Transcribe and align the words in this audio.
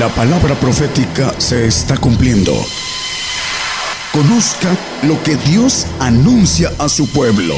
La 0.00 0.08
palabra 0.08 0.54
profética 0.54 1.34
se 1.36 1.66
está 1.66 1.94
cumpliendo. 1.98 2.54
Conozca 4.14 4.74
lo 5.02 5.22
que 5.22 5.36
Dios 5.36 5.86
anuncia 5.98 6.72
a 6.78 6.88
su 6.88 7.06
pueblo. 7.06 7.54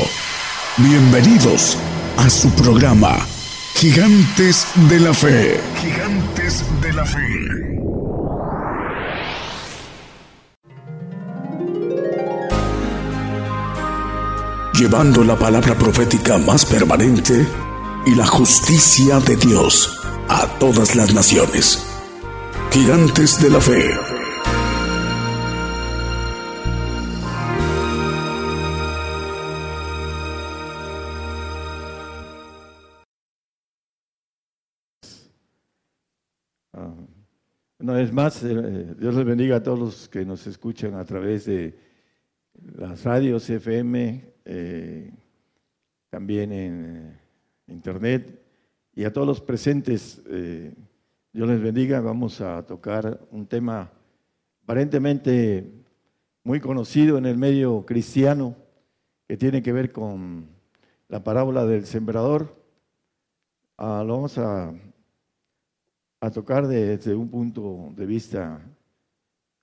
Bienvenidos 0.76 1.78
a 2.16 2.28
su 2.28 2.50
programa, 2.50 3.16
Gigantes 3.76 4.66
de 4.88 4.98
la 4.98 5.14
Fe. 5.14 5.60
Gigantes 5.80 6.64
de 6.80 6.92
la 6.92 7.06
Fe. 7.06 7.78
Llevando 14.74 15.22
la 15.22 15.38
palabra 15.38 15.76
profética 15.76 16.38
más 16.38 16.66
permanente 16.66 17.46
y 18.04 18.16
la 18.16 18.26
justicia 18.26 19.20
de 19.20 19.36
Dios 19.36 20.00
a 20.28 20.48
todas 20.58 20.96
las 20.96 21.14
naciones. 21.14 21.91
Gigantes 22.72 23.38
de 23.42 23.50
la 23.50 23.60
Fe. 23.60 23.90
Ah, 36.72 36.94
una 37.78 37.92
vez 37.92 38.10
más, 38.10 38.42
eh, 38.42 38.94
Dios 38.98 39.14
les 39.16 39.24
bendiga 39.26 39.56
a 39.56 39.62
todos 39.62 39.78
los 39.78 40.08
que 40.08 40.24
nos 40.24 40.46
escuchan 40.46 40.94
a 40.94 41.04
través 41.04 41.44
de 41.44 41.78
las 42.78 43.04
radios 43.04 43.50
FM, 43.50 44.32
eh, 44.46 45.12
también 46.08 46.52
en 46.52 46.84
eh, 46.86 47.20
internet 47.66 48.42
y 48.94 49.04
a 49.04 49.12
todos 49.12 49.26
los 49.26 49.42
presentes. 49.42 50.22
Dios 51.34 51.48
les 51.48 51.62
bendiga. 51.62 51.98
Vamos 52.02 52.42
a 52.42 52.62
tocar 52.62 53.18
un 53.30 53.46
tema 53.46 53.90
aparentemente 54.64 55.66
muy 56.44 56.60
conocido 56.60 57.16
en 57.16 57.24
el 57.24 57.38
medio 57.38 57.86
cristiano 57.86 58.54
que 59.26 59.38
tiene 59.38 59.62
que 59.62 59.72
ver 59.72 59.92
con 59.92 60.46
la 61.08 61.24
parábola 61.24 61.64
del 61.64 61.86
sembrador. 61.86 62.54
Ah, 63.78 64.04
lo 64.06 64.16
vamos 64.16 64.36
a, 64.36 64.74
tocar 66.34 66.66
desde 66.66 67.14
un 67.14 67.30
punto 67.30 67.94
de 67.96 68.04
vista 68.04 68.60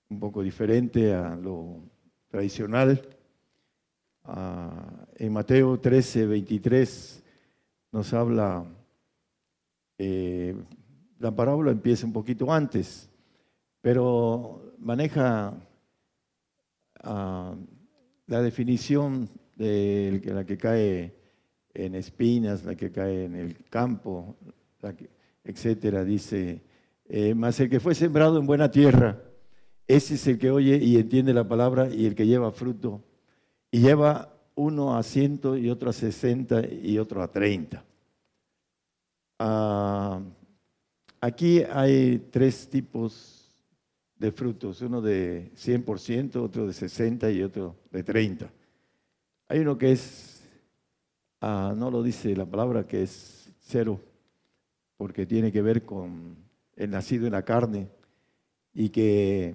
un 0.08 0.18
poco 0.18 0.42
diferente 0.42 1.14
a 1.14 1.36
lo 1.36 1.84
tradicional. 2.30 3.00
Ah, 4.24 5.06
en 5.14 5.32
Mateo 5.32 5.78
13, 5.78 6.26
23 6.26 7.22
nos 7.92 8.12
habla 8.12 8.64
eh, 9.98 10.56
la 11.20 11.30
parábola 11.30 11.70
empieza 11.70 12.06
un 12.06 12.12
poquito 12.12 12.50
antes, 12.50 13.08
pero 13.82 14.72
maneja 14.78 15.54
ah, 17.04 17.54
la 18.26 18.42
definición 18.42 19.28
de 19.54 20.22
la 20.24 20.44
que 20.44 20.56
cae 20.56 21.14
en 21.74 21.94
espinas, 21.94 22.64
la 22.64 22.74
que 22.74 22.90
cae 22.90 23.26
en 23.26 23.36
el 23.36 23.64
campo, 23.68 24.34
etcétera. 25.44 26.04
Dice, 26.04 26.62
eh, 27.06 27.34
más 27.34 27.60
el 27.60 27.68
que 27.68 27.80
fue 27.80 27.94
sembrado 27.94 28.38
en 28.38 28.46
buena 28.46 28.70
tierra, 28.70 29.18
ese 29.86 30.14
es 30.14 30.26
el 30.26 30.38
que 30.38 30.50
oye 30.50 30.78
y 30.78 30.96
entiende 30.96 31.34
la 31.34 31.46
palabra 31.46 31.90
y 31.92 32.06
el 32.06 32.14
que 32.14 32.26
lleva 32.26 32.50
fruto. 32.50 33.02
Y 33.70 33.80
lleva 33.80 34.34
uno 34.54 34.96
a 34.96 35.02
ciento 35.02 35.56
y 35.56 35.68
otro 35.68 35.90
a 35.90 35.92
sesenta 35.92 36.62
y 36.66 36.98
otro 36.98 37.22
a 37.22 37.30
treinta. 37.30 37.84
Ah, 39.38 40.20
Aquí 41.22 41.62
hay 41.62 42.18
tres 42.30 42.66
tipos 42.70 43.52
de 44.16 44.32
frutos, 44.32 44.80
uno 44.80 45.02
de 45.02 45.50
100%, 45.54 46.36
otro 46.36 46.66
de 46.66 46.72
60 46.72 47.30
y 47.30 47.42
otro 47.42 47.76
de 47.90 48.02
30. 48.02 48.50
Hay 49.48 49.58
uno 49.58 49.76
que 49.76 49.92
es, 49.92 50.42
ah, 51.42 51.74
no 51.76 51.90
lo 51.90 52.02
dice 52.02 52.34
la 52.34 52.46
palabra, 52.46 52.86
que 52.86 53.02
es 53.02 53.52
cero, 53.60 54.00
porque 54.96 55.26
tiene 55.26 55.52
que 55.52 55.60
ver 55.60 55.84
con 55.84 56.36
el 56.76 56.90
nacido 56.90 57.26
en 57.26 57.32
la 57.32 57.44
carne 57.44 57.88
y 58.72 58.88
que 58.88 59.54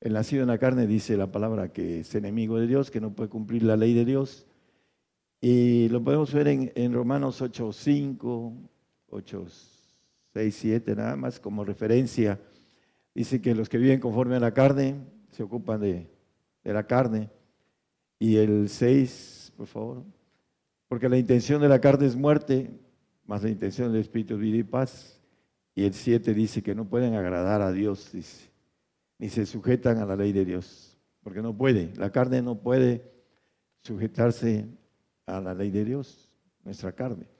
el 0.00 0.12
nacido 0.12 0.42
en 0.42 0.48
la 0.48 0.58
carne 0.58 0.86
dice 0.86 1.16
la 1.16 1.32
palabra 1.32 1.72
que 1.72 2.00
es 2.00 2.14
enemigo 2.14 2.58
de 2.58 2.66
Dios, 2.66 2.90
que 2.90 3.00
no 3.00 3.14
puede 3.14 3.30
cumplir 3.30 3.62
la 3.62 3.78
ley 3.78 3.94
de 3.94 4.04
Dios. 4.04 4.46
Y 5.40 5.88
lo 5.88 6.04
podemos 6.04 6.34
ver 6.34 6.48
en, 6.48 6.70
en 6.74 6.92
Romanos 6.92 7.40
8.5, 7.40 8.52
8, 9.08 9.46
6, 10.34 10.52
7 10.52 10.96
nada 10.96 11.14
más 11.14 11.38
como 11.38 11.64
referencia. 11.64 12.40
Dice 13.14 13.40
que 13.40 13.54
los 13.54 13.68
que 13.68 13.78
viven 13.78 14.00
conforme 14.00 14.34
a 14.34 14.40
la 14.40 14.52
carne 14.52 14.96
se 15.30 15.44
ocupan 15.44 15.80
de, 15.80 16.10
la 16.64 16.84
carne. 16.86 17.30
Y 18.18 18.36
el 18.36 18.68
6, 18.68 19.52
por 19.56 19.68
favor. 19.68 20.02
Porque 20.88 21.08
la 21.08 21.18
intención 21.18 21.62
de 21.62 21.68
la 21.68 21.80
carne 21.80 22.06
es 22.06 22.16
muerte, 22.16 22.68
más 23.26 23.44
la 23.44 23.48
intención 23.48 23.92
del 23.92 24.00
Espíritu 24.00 24.34
es 24.34 24.40
vida 24.40 24.56
y 24.56 24.64
paz. 24.64 25.20
Y 25.72 25.84
el 25.84 25.94
7 25.94 26.34
dice 26.34 26.62
que 26.62 26.74
no 26.74 26.84
pueden 26.84 27.14
agradar 27.14 27.62
a 27.62 27.70
Dios, 27.70 28.10
dice, 28.12 28.50
ni 29.18 29.28
se 29.28 29.46
sujetan 29.46 29.98
a 29.98 30.06
la 30.06 30.16
ley 30.16 30.32
de 30.32 30.44
Dios, 30.44 30.98
porque 31.22 31.42
no 31.42 31.56
puede. 31.56 31.92
La 31.96 32.10
carne 32.10 32.42
no 32.42 32.60
puede 32.60 33.08
sujetarse 33.82 34.66
a 35.26 35.40
la 35.40 35.54
ley 35.54 35.70
de 35.70 35.84
Dios, 35.84 36.36
nuestra 36.64 36.92
carne 36.92 37.33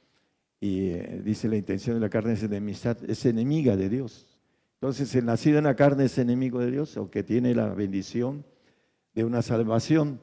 y 0.65 0.93
eh, 0.93 1.21
dice 1.23 1.47
la 1.47 1.57
intención 1.57 1.95
de 1.97 2.01
la 2.01 2.09
carne 2.09 2.33
es 2.33 2.43
enemistad, 2.43 2.97
es 3.07 3.27
enemiga 3.27 3.77
de 3.77 3.91
Dios. 3.91 4.27
Entonces 4.77 5.15
el 5.15 5.27
nacido 5.27 5.59
en 5.59 5.65
la 5.65 5.77
carne 5.77 6.05
es 6.07 6.17
enemigo 6.17 6.59
de 6.59 6.71
Dios, 6.71 6.97
aunque 6.97 7.23
tiene 7.23 7.55
la 7.55 7.69
bendición 7.75 8.47
de 9.15 9.25
una 9.25 9.43
salvación. 9.43 10.23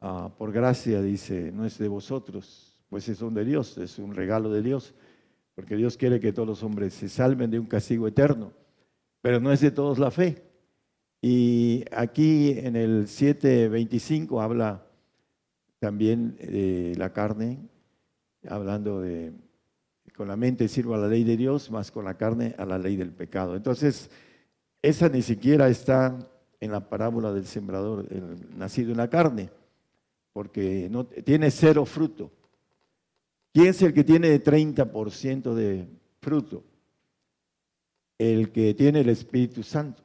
Ah, 0.00 0.32
por 0.38 0.52
gracia, 0.52 1.02
dice, 1.02 1.52
no 1.52 1.66
es 1.66 1.76
de 1.76 1.86
vosotros, 1.86 2.82
pues 2.88 3.10
es 3.10 3.20
un 3.20 3.34
de 3.34 3.44
Dios, 3.44 3.76
es 3.76 3.98
un 3.98 4.14
regalo 4.14 4.50
de 4.50 4.62
Dios, 4.62 4.94
porque 5.54 5.76
Dios 5.76 5.98
quiere 5.98 6.18
que 6.18 6.32
todos 6.32 6.48
los 6.48 6.62
hombres 6.62 6.94
se 6.94 7.10
salven 7.10 7.50
de 7.50 7.58
un 7.58 7.66
castigo 7.66 8.08
eterno, 8.08 8.54
pero 9.20 9.38
no 9.38 9.52
es 9.52 9.60
de 9.60 9.70
todos 9.70 9.98
la 9.98 10.10
fe. 10.10 10.44
Y 11.20 11.84
aquí 11.92 12.52
en 12.56 12.74
el 12.74 13.06
7.25 13.06 14.42
habla 14.42 14.86
también 15.78 16.36
de 16.36 16.94
la 16.96 17.12
carne, 17.12 17.58
hablando 18.48 19.00
de 19.00 19.32
con 20.16 20.28
la 20.28 20.36
mente 20.36 20.66
sirvo 20.66 20.94
a 20.94 20.98
la 20.98 21.08
ley 21.08 21.24
de 21.24 21.36
Dios, 21.36 21.70
más 21.70 21.90
con 21.90 22.04
la 22.04 22.16
carne 22.16 22.54
a 22.58 22.64
la 22.64 22.78
ley 22.78 22.96
del 22.96 23.12
pecado. 23.12 23.54
Entonces, 23.54 24.10
esa 24.82 25.08
ni 25.08 25.22
siquiera 25.22 25.68
está 25.68 26.18
en 26.58 26.72
la 26.72 26.88
parábola 26.88 27.32
del 27.32 27.46
sembrador, 27.46 28.06
el 28.10 28.58
nacido 28.58 28.92
en 28.92 28.96
la 28.96 29.10
carne, 29.10 29.50
porque 30.32 30.88
no, 30.90 31.04
tiene 31.04 31.50
cero 31.50 31.84
fruto. 31.84 32.30
¿Quién 33.52 33.68
es 33.68 33.82
el 33.82 33.92
que 33.92 34.04
tiene 34.04 34.42
30% 34.42 35.54
de 35.54 35.86
fruto? 36.20 36.64
El 38.18 38.50
que 38.50 38.72
tiene 38.74 39.00
el 39.00 39.10
Espíritu 39.10 39.62
Santo. 39.62 40.02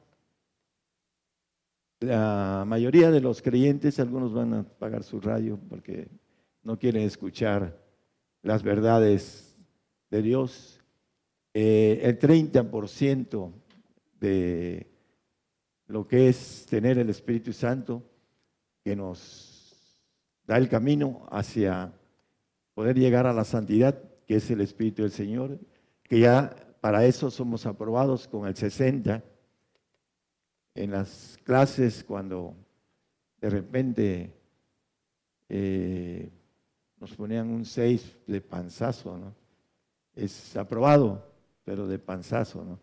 La 2.00 2.64
mayoría 2.66 3.10
de 3.10 3.20
los 3.20 3.40
creyentes, 3.40 3.98
algunos 3.98 4.34
van 4.34 4.52
a 4.54 4.62
pagar 4.64 5.04
su 5.04 5.20
radio 5.20 5.58
porque 5.68 6.08
no 6.62 6.78
quieren 6.78 7.02
escuchar 7.02 7.81
las 8.42 8.62
verdades 8.62 9.56
de 10.10 10.22
Dios. 10.22 10.80
Eh, 11.54 12.00
el 12.02 12.18
30% 12.18 13.52
de 14.20 14.86
lo 15.86 16.06
que 16.06 16.28
es 16.28 16.66
tener 16.68 16.98
el 16.98 17.10
Espíritu 17.10 17.52
Santo 17.52 18.02
que 18.82 18.96
nos 18.96 19.98
da 20.46 20.56
el 20.56 20.68
camino 20.68 21.26
hacia 21.30 21.92
poder 22.74 22.98
llegar 22.98 23.26
a 23.26 23.32
la 23.32 23.44
santidad, 23.44 24.02
que 24.26 24.36
es 24.36 24.50
el 24.50 24.60
Espíritu 24.60 25.02
del 25.02 25.12
Señor, 25.12 25.58
que 26.02 26.20
ya 26.20 26.56
para 26.80 27.04
eso 27.04 27.30
somos 27.30 27.66
aprobados 27.66 28.26
con 28.26 28.46
el 28.46 28.56
60 28.56 29.22
en 30.74 30.90
las 30.90 31.38
clases 31.44 32.02
cuando 32.02 32.56
de 33.40 33.50
repente 33.50 34.32
eh, 35.48 36.30
nos 37.02 37.16
ponían 37.16 37.50
un 37.50 37.64
6 37.64 38.18
de 38.28 38.40
panzazo, 38.40 39.18
¿no? 39.18 39.34
Es 40.14 40.56
aprobado, 40.56 41.34
pero 41.64 41.88
de 41.88 41.98
panzazo, 41.98 42.64
¿no? 42.64 42.78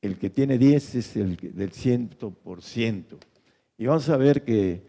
El 0.00 0.16
que 0.16 0.30
tiene 0.30 0.56
10 0.56 0.94
es 0.94 1.16
el 1.16 1.36
del 1.36 1.70
100%. 1.70 3.18
Y 3.76 3.84
vamos 3.84 4.08
a 4.08 4.16
ver 4.16 4.44
que, 4.44 4.86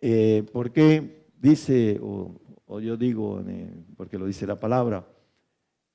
eh, 0.00 0.46
¿por 0.50 0.72
qué 0.72 1.26
dice, 1.38 2.00
o, 2.02 2.80
yo 2.80 2.96
digo, 2.96 3.44
porque 3.98 4.16
lo 4.16 4.24
dice 4.24 4.46
la 4.46 4.58
palabra, 4.58 5.06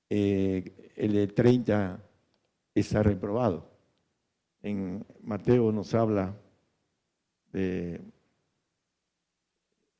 eh, 0.07 0.91
el 0.95 1.11
de 1.11 1.25
30 1.25 1.99
está 2.75 3.01
reprobado? 3.01 3.67
En 4.61 5.03
Mateo 5.23 5.71
nos 5.71 5.91
habla 5.95 6.35
de 7.51 7.99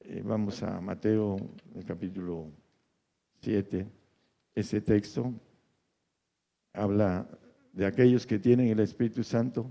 eh, 0.07 0.21
vamos 0.23 0.61
a 0.61 0.79
Mateo, 0.81 1.37
el 1.73 1.83
capítulo 1.83 2.51
7. 3.41 3.87
Ese 4.53 4.81
texto 4.81 5.33
habla 6.73 7.27
de 7.73 7.85
aquellos 7.85 8.25
que 8.25 8.37
tienen 8.37 8.67
el 8.67 8.79
Espíritu 8.79 9.23
Santo. 9.23 9.65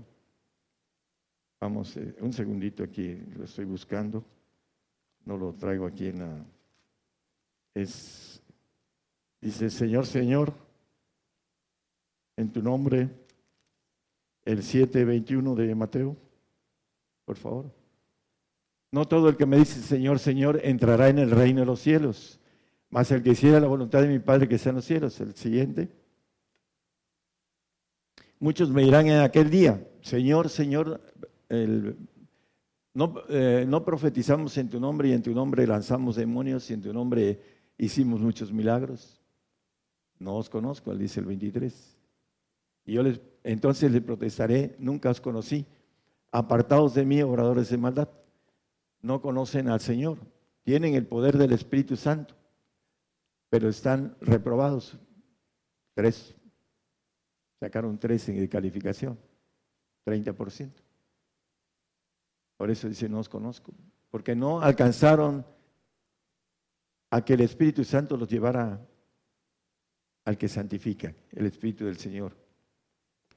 Vamos, 1.59 1.95
eh, 1.97 2.15
un 2.19 2.33
segundito 2.33 2.83
aquí, 2.83 3.15
lo 3.35 3.45
estoy 3.45 3.65
buscando. 3.65 4.25
No 5.25 5.37
lo 5.37 5.53
traigo 5.53 5.85
aquí 5.85 6.07
en 6.07 6.19
la... 6.19 6.45
Es, 7.73 8.41
dice, 9.39 9.69
Señor, 9.69 10.05
Señor, 10.05 10.53
en 12.35 12.51
tu 12.51 12.61
nombre, 12.61 13.09
el 14.43 14.59
7.21 14.59 15.55
de 15.55 15.75
Mateo, 15.75 16.17
por 17.25 17.37
favor. 17.37 17.84
No 18.95 19.05
todo 19.09 19.27
el 19.27 19.35
que 19.35 19.45
me 19.45 19.57
dice 19.57 19.81
Señor, 19.81 20.19
Señor 20.19 20.61
entrará 20.63 21.09
en 21.09 21.19
el 21.19 21.29
reino 21.29 21.59
de 21.59 21.65
los 21.65 21.81
cielos, 21.81 22.39
mas 22.89 23.11
el 23.11 23.23
que 23.23 23.31
hiciera 23.31 23.59
la 23.59 23.67
voluntad 23.67 24.01
de 24.01 24.07
mi 24.07 24.19
Padre 24.19 24.47
que 24.47 24.57
sea 24.57 24.69
en 24.69 24.77
los 24.77 24.85
cielos. 24.85 25.19
El 25.19 25.35
siguiente. 25.35 25.89
Muchos 28.39 28.69
me 28.71 28.83
dirán 28.83 29.07
en 29.07 29.19
aquel 29.19 29.49
día, 29.49 29.85
Señor, 29.99 30.47
Señor, 30.47 31.01
no, 32.93 33.15
eh, 33.27 33.65
no 33.67 33.83
profetizamos 33.83 34.57
en 34.57 34.69
tu 34.69 34.79
nombre 34.79 35.09
y 35.09 35.11
en 35.11 35.21
tu 35.21 35.33
nombre 35.33 35.67
lanzamos 35.67 36.15
demonios 36.15 36.69
y 36.69 36.75
en 36.75 36.81
tu 36.81 36.93
nombre 36.93 37.41
hicimos 37.77 38.21
muchos 38.21 38.53
milagros. 38.53 39.21
No 40.19 40.37
os 40.37 40.49
conozco, 40.49 40.93
él 40.93 40.99
dice 40.99 41.19
el 41.19 41.25
23. 41.25 41.97
Y 42.85 42.93
yo 42.93 43.03
les, 43.03 43.19
entonces 43.43 43.91
le 43.91 43.99
protestaré, 43.99 44.77
nunca 44.79 45.09
os 45.09 45.19
conocí. 45.19 45.65
Apartados 46.31 46.93
de 46.93 47.03
mí, 47.03 47.21
obradores 47.21 47.69
de 47.69 47.77
maldad. 47.77 48.07
No 49.05 49.21
conocen 49.21 49.69
al 49.69 49.79
Señor. 49.79 50.17
Tienen 50.63 50.95
el 50.95 51.05
poder 51.05 51.37
del 51.37 51.53
Espíritu 51.53 51.95
Santo, 51.95 52.35
pero 53.49 53.69
están 53.69 54.17
reprobados. 54.19 54.97
Tres. 55.93 56.35
Sacaron 57.59 57.97
tres 57.99 58.27
en 58.29 58.47
calificación. 58.47 59.17
30%. 60.05 60.71
Por 62.57 62.71
eso 62.71 62.89
dice, 62.89 63.07
no 63.07 63.19
os 63.19 63.29
conozco. 63.29 63.73
Porque 64.09 64.35
no 64.35 64.61
alcanzaron 64.61 65.45
a 67.11 67.23
que 67.23 67.33
el 67.33 67.41
Espíritu 67.41 67.83
Santo 67.83 68.17
los 68.17 68.29
llevara 68.29 68.85
al 70.23 70.37
que 70.37 70.47
santifica, 70.47 71.13
el 71.31 71.45
Espíritu 71.45 71.85
del 71.85 71.97
Señor 71.97 72.35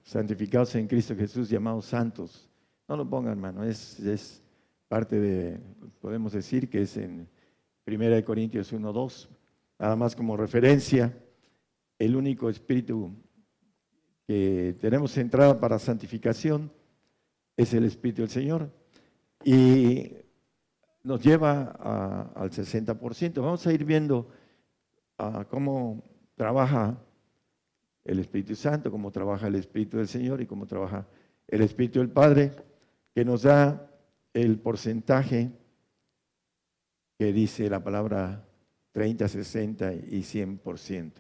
santificados 0.09 0.75
en 0.75 0.87
Cristo 0.87 1.15
Jesús, 1.15 1.51
llamados 1.51 1.85
santos. 1.85 2.49
No 2.89 2.97
lo 2.97 3.09
pongan, 3.09 3.33
hermano, 3.33 3.63
es, 3.63 4.01
es 4.01 4.43
parte 4.89 5.21
de, 5.21 5.61
podemos 6.01 6.33
decir 6.33 6.69
que 6.69 6.83
es 6.83 6.97
en 6.97 7.29
1 7.87 8.25
Corintios 8.25 8.73
1, 8.73 8.93
2, 8.93 9.29
nada 9.79 9.97
más 9.97 10.17
como 10.17 10.37
referencia, 10.37 11.17
el 11.99 12.17
único 12.17 12.49
espíritu 12.49 13.13
que 14.27 14.77
tenemos 14.81 15.17
entrada 15.17 15.59
para 15.59 15.79
santificación 15.79 16.71
es 17.57 17.73
el 17.73 17.85
Espíritu 17.85 18.23
del 18.23 18.31
Señor. 18.31 18.71
Y 19.43 20.13
nos 21.03 21.23
lleva 21.23 22.31
al 22.35 22.51
60%. 22.51 23.41
Vamos 23.41 23.67
a 23.67 23.73
ir 23.73 23.85
viendo 23.85 24.29
cómo 25.49 26.05
trabaja 26.35 27.03
el 28.05 28.19
Espíritu 28.21 28.55
Santo, 28.55 28.91
cómo 28.91 29.11
trabaja 29.11 29.47
el 29.49 29.55
Espíritu 29.55 29.97
del 29.97 30.09
Señor 30.09 30.41
y 30.43 30.47
cómo 30.47 30.67
trabaja 30.67 31.07
el 31.47 31.63
Espíritu 31.63 31.99
del 32.01 32.11
Padre, 32.11 32.53
que 33.15 33.25
nos 33.25 33.43
da 33.43 33.91
el 34.33 34.59
porcentaje 34.59 35.51
que 37.19 37.33
dice 37.33 37.69
la 37.69 37.83
palabra 37.83 38.47
30, 38.93 39.29
60 39.29 39.95
y 39.95 40.23
100%. 40.23 41.13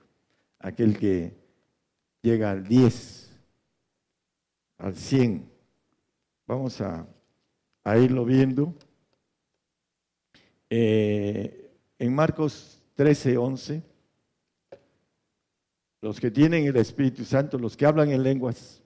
Aquel 0.60 0.98
que 0.98 1.36
llega 2.22 2.50
al 2.50 2.64
10, 2.64 3.40
al 4.78 4.96
100. 4.96 5.50
Vamos 6.46 6.80
a, 6.80 7.06
irlo 7.96 8.24
viendo. 8.24 8.74
Eh, 10.70 11.70
en 11.98 12.14
Marcos 12.14 12.82
13, 12.94 13.38
11 13.38 13.82
los 16.00 16.20
que 16.20 16.30
tienen 16.30 16.66
el 16.66 16.76
Espíritu 16.76 17.24
Santo, 17.24 17.58
los 17.58 17.76
que 17.76 17.86
hablan 17.86 18.10
en 18.10 18.22
lenguas, 18.22 18.82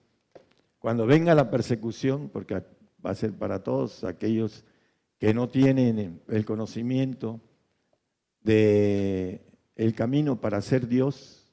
cuando 0.78 1.06
venga 1.06 1.34
la 1.34 1.50
persecución, 1.50 2.30
porque 2.30 2.62
va 3.04 3.10
a 3.10 3.14
ser 3.14 3.32
para 3.32 3.62
todos 3.62 4.04
aquellos 4.04 4.64
que 5.18 5.34
no 5.34 5.48
tienen 5.48 6.20
el 6.28 6.44
conocimiento 6.44 7.40
de 8.42 9.40
el 9.76 9.94
camino 9.94 10.40
para 10.40 10.60
ser 10.60 10.88
Dios, 10.88 11.46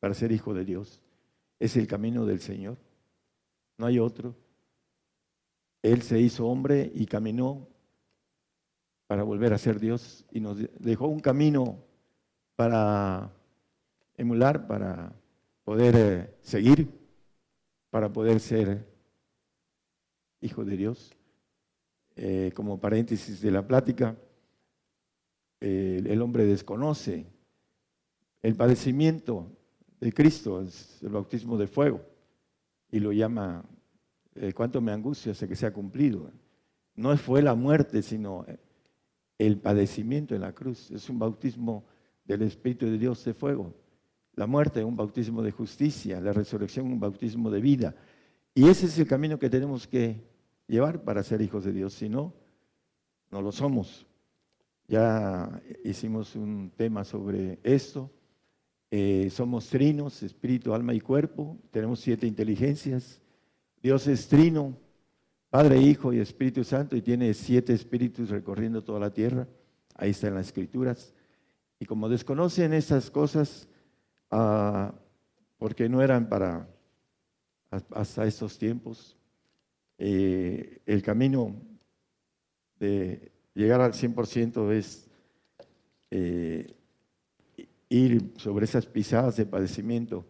para 0.00 0.14
ser 0.14 0.32
hijo 0.32 0.54
de 0.54 0.64
Dios, 0.64 1.02
es 1.58 1.76
el 1.76 1.86
camino 1.86 2.26
del 2.26 2.40
Señor. 2.40 2.78
No 3.78 3.86
hay 3.86 3.98
otro. 3.98 4.34
Él 5.82 6.02
se 6.02 6.20
hizo 6.20 6.46
hombre 6.46 6.90
y 6.94 7.06
caminó 7.06 7.68
para 9.06 9.22
volver 9.22 9.52
a 9.52 9.58
ser 9.58 9.78
Dios 9.78 10.24
y 10.30 10.40
nos 10.40 10.58
dejó 10.78 11.08
un 11.08 11.20
camino 11.20 11.78
para 12.56 13.30
emular, 14.16 14.66
para 14.66 15.12
poder 15.64 15.94
eh, 15.96 16.34
seguir, 16.40 16.88
para 17.90 18.12
poder 18.12 18.40
ser 18.40 18.93
hijo 20.44 20.64
de 20.64 20.76
Dios. 20.76 21.16
Eh, 22.16 22.52
como 22.54 22.78
paréntesis 22.78 23.40
de 23.40 23.50
la 23.50 23.66
plática, 23.66 24.16
el 25.60 26.20
hombre 26.20 26.44
desconoce 26.44 27.26
el 28.42 28.54
padecimiento 28.54 29.50
de 29.98 30.12
Cristo, 30.12 30.60
es 30.60 31.02
el 31.02 31.08
bautismo 31.08 31.56
de 31.56 31.66
fuego, 31.66 32.02
y 32.90 33.00
lo 33.00 33.10
llama, 33.10 33.64
eh, 34.34 34.52
cuánto 34.52 34.82
me 34.82 34.92
angustia 34.92 35.32
hasta 35.32 35.48
que 35.48 35.56
sea 35.56 35.72
cumplido. 35.72 36.30
No 36.94 37.16
fue 37.16 37.40
la 37.40 37.54
muerte, 37.54 38.02
sino 38.02 38.44
el 39.38 39.58
padecimiento 39.58 40.34
en 40.34 40.42
la 40.42 40.52
cruz. 40.52 40.90
Es 40.90 41.08
un 41.08 41.18
bautismo 41.18 41.86
del 42.26 42.42
Espíritu 42.42 42.84
de 42.84 42.98
Dios 42.98 43.24
de 43.24 43.32
fuego. 43.32 43.74
La 44.34 44.46
muerte 44.46 44.80
es 44.80 44.86
un 44.86 44.96
bautismo 44.96 45.42
de 45.42 45.50
justicia, 45.50 46.20
la 46.20 46.34
resurrección 46.34 46.86
un 46.86 47.00
bautismo 47.00 47.50
de 47.50 47.60
vida. 47.62 47.96
Y 48.54 48.68
ese 48.68 48.86
es 48.86 48.98
el 48.98 49.06
camino 49.06 49.38
que 49.38 49.48
tenemos 49.48 49.86
que 49.86 50.22
llevar 50.66 51.02
para 51.02 51.22
ser 51.22 51.40
hijos 51.42 51.64
de 51.64 51.72
Dios. 51.72 51.94
Si 51.94 52.08
no, 52.08 52.34
no 53.30 53.42
lo 53.42 53.52
somos. 53.52 54.06
Ya 54.86 55.62
hicimos 55.84 56.36
un 56.36 56.70
tema 56.76 57.04
sobre 57.04 57.58
esto. 57.62 58.10
Eh, 58.90 59.28
somos 59.30 59.68
trinos, 59.68 60.22
espíritu, 60.22 60.74
alma 60.74 60.94
y 60.94 61.00
cuerpo. 61.00 61.58
Tenemos 61.70 62.00
siete 62.00 62.26
inteligencias. 62.26 63.20
Dios 63.82 64.06
es 64.06 64.28
trino, 64.28 64.76
Padre, 65.50 65.78
Hijo 65.78 66.12
y 66.12 66.20
Espíritu 66.20 66.64
Santo, 66.64 66.96
y 66.96 67.02
tiene 67.02 67.34
siete 67.34 67.72
espíritus 67.72 68.30
recorriendo 68.30 68.82
toda 68.82 69.00
la 69.00 69.12
tierra. 69.12 69.46
Ahí 69.94 70.10
están 70.10 70.34
las 70.34 70.46
escrituras. 70.46 71.14
Y 71.78 71.86
como 71.86 72.08
desconocen 72.08 72.72
estas 72.72 73.10
cosas, 73.10 73.68
Ah, 74.36 74.92
porque 75.58 75.88
no 75.88 76.02
eran 76.02 76.28
para 76.28 76.68
hasta 77.70 78.26
estos 78.26 78.58
tiempos. 78.58 79.16
Eh, 79.98 80.80
el 80.86 81.02
camino 81.02 81.54
de 82.78 83.32
llegar 83.54 83.80
al 83.80 83.92
100% 83.92 84.72
es 84.72 85.08
eh, 86.10 86.74
ir 87.88 88.32
sobre 88.36 88.64
esas 88.64 88.86
pisadas 88.86 89.36
de 89.36 89.46
padecimiento 89.46 90.24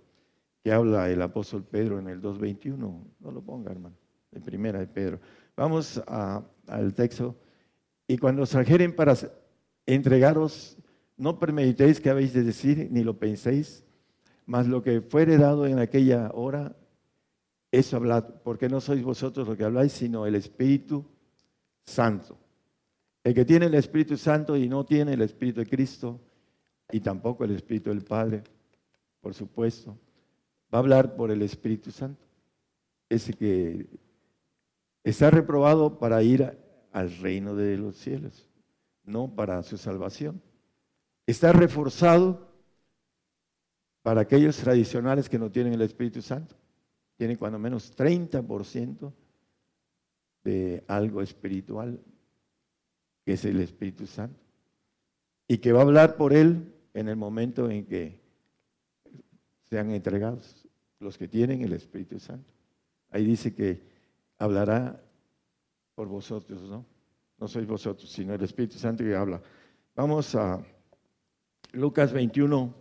que 0.62 0.72
habla 0.72 1.10
el 1.10 1.20
apóstol 1.20 1.64
Pedro 1.64 1.98
en 1.98 2.08
el 2.08 2.22
2.21. 2.22 2.76
No 3.20 3.30
lo 3.30 3.42
ponga, 3.42 3.70
hermano, 3.70 3.96
en 4.32 4.42
primera 4.42 4.78
de 4.78 4.86
Pedro. 4.86 5.20
Vamos 5.56 6.02
al 6.06 6.94
texto. 6.94 7.36
Y 8.08 8.16
cuando 8.18 8.42
os 8.42 8.50
trajeren 8.50 8.94
para 8.94 9.14
entregaros, 9.86 10.78
no 11.16 11.38
premeditéis 11.38 12.00
qué 12.00 12.10
habéis 12.10 12.32
de 12.32 12.42
decir, 12.42 12.88
ni 12.90 13.02
lo 13.02 13.18
penséis, 13.18 13.84
mas 14.46 14.66
lo 14.66 14.82
que 14.82 15.00
fuere 15.00 15.36
dado 15.36 15.66
en 15.66 15.78
aquella 15.78 16.30
hora, 16.34 16.76
eso 17.78 17.96
hablad, 17.96 18.24
porque 18.44 18.68
no 18.68 18.80
sois 18.80 19.02
vosotros 19.02 19.48
lo 19.48 19.56
que 19.56 19.64
habláis, 19.64 19.92
sino 19.92 20.26
el 20.26 20.36
Espíritu 20.36 21.04
Santo. 21.84 22.38
El 23.24 23.34
que 23.34 23.44
tiene 23.44 23.66
el 23.66 23.74
Espíritu 23.74 24.16
Santo 24.16 24.56
y 24.56 24.68
no 24.68 24.84
tiene 24.84 25.14
el 25.14 25.22
Espíritu 25.22 25.60
de 25.60 25.66
Cristo, 25.66 26.20
y 26.92 27.00
tampoco 27.00 27.44
el 27.44 27.50
Espíritu 27.50 27.90
del 27.90 28.02
Padre, 28.02 28.44
por 29.20 29.34
supuesto, 29.34 29.98
va 30.72 30.78
a 30.78 30.82
hablar 30.82 31.16
por 31.16 31.30
el 31.30 31.42
Espíritu 31.42 31.90
Santo. 31.90 32.24
Ese 33.08 33.32
que 33.32 33.86
está 35.02 35.30
reprobado 35.30 35.98
para 35.98 36.22
ir 36.22 36.56
al 36.92 37.16
reino 37.18 37.56
de 37.56 37.76
los 37.76 37.96
cielos, 37.96 38.48
no 39.02 39.34
para 39.34 39.62
su 39.62 39.76
salvación. 39.78 40.40
Está 41.26 41.52
reforzado 41.52 42.52
para 44.02 44.20
aquellos 44.20 44.58
tradicionales 44.58 45.28
que 45.28 45.38
no 45.38 45.50
tienen 45.50 45.72
el 45.72 45.82
Espíritu 45.82 46.22
Santo, 46.22 46.54
tienen 47.16 47.36
cuando 47.36 47.58
menos 47.58 47.96
30% 47.96 49.12
de 50.42 50.84
algo 50.88 51.22
espiritual, 51.22 52.00
que 53.24 53.32
es 53.32 53.44
el 53.44 53.60
Espíritu 53.60 54.06
Santo, 54.06 54.38
y 55.48 55.58
que 55.58 55.72
va 55.72 55.80
a 55.80 55.82
hablar 55.82 56.16
por 56.16 56.32
él 56.32 56.72
en 56.92 57.08
el 57.08 57.16
momento 57.16 57.70
en 57.70 57.86
que 57.86 58.20
sean 59.62 59.90
entregados. 59.90 60.60
los 61.00 61.18
que 61.18 61.28
tienen 61.28 61.60
el 61.60 61.74
Espíritu 61.74 62.18
Santo. 62.18 62.50
Ahí 63.10 63.24
dice 63.24 63.54
que 63.54 63.82
hablará 64.38 65.02
por 65.94 66.08
vosotros, 66.08 66.62
¿no? 66.62 66.86
No 67.38 67.46
sois 67.46 67.66
vosotros, 67.66 68.10
sino 68.10 68.32
el 68.32 68.42
Espíritu 68.42 68.78
Santo 68.78 69.04
que 69.04 69.14
habla. 69.14 69.42
Vamos 69.94 70.34
a 70.34 70.64
Lucas 71.72 72.12
21, 72.12 72.74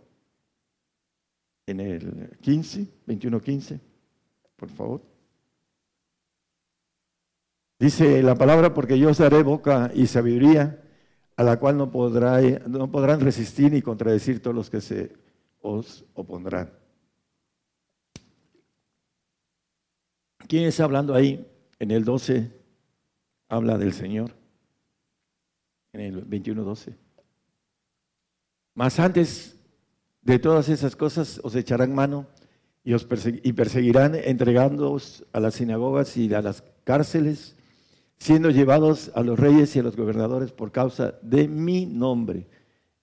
en 1.66 1.80
el 1.80 2.38
15, 2.40 2.88
21, 3.06 3.40
15, 3.40 3.80
por 4.56 4.68
favor. 4.70 5.02
Dice 7.78 8.22
la 8.22 8.34
palabra, 8.34 8.72
porque 8.72 8.98
yo 8.98 9.10
os 9.10 9.18
daré 9.18 9.42
boca 9.42 9.90
y 9.94 10.06
sabiduría, 10.06 10.82
a 11.36 11.42
la 11.42 11.58
cual 11.58 11.76
no, 11.76 11.90
podrá, 11.90 12.40
no 12.66 12.90
podrán 12.90 13.20
resistir 13.20 13.72
ni 13.72 13.82
contradecir 13.82 14.40
todos 14.40 14.54
los 14.54 14.70
que 14.70 14.80
se 14.80 15.12
os 15.60 16.04
opondrán. 16.14 16.72
¿Quién 20.46 20.64
está 20.64 20.84
hablando 20.84 21.14
ahí? 21.14 21.46
En 21.78 21.90
el 21.90 22.04
12 22.04 22.52
habla 23.48 23.78
del 23.78 23.92
Señor. 23.92 24.34
En 25.92 26.00
el 26.00 26.28
21-12. 26.28 26.94
Más 28.74 28.98
antes 29.00 29.56
de 30.22 30.38
todas 30.38 30.68
esas 30.68 30.96
cosas 30.96 31.40
os 31.42 31.54
echarán 31.54 31.94
mano 31.94 32.26
y 32.84 32.92
os 32.92 33.04
perseguirán 33.06 34.14
entregándoos 34.14 35.24
a 35.32 35.40
las 35.40 35.54
sinagogas 35.54 36.16
y 36.18 36.32
a 36.34 36.42
las 36.42 36.62
cárceles, 36.84 37.56
siendo 38.18 38.50
llevados 38.50 39.10
a 39.14 39.22
los 39.22 39.38
reyes 39.38 39.74
y 39.74 39.78
a 39.78 39.82
los 39.82 39.96
gobernadores 39.96 40.52
por 40.52 40.70
causa 40.70 41.14
de 41.22 41.48
mi 41.48 41.86
nombre. 41.86 42.46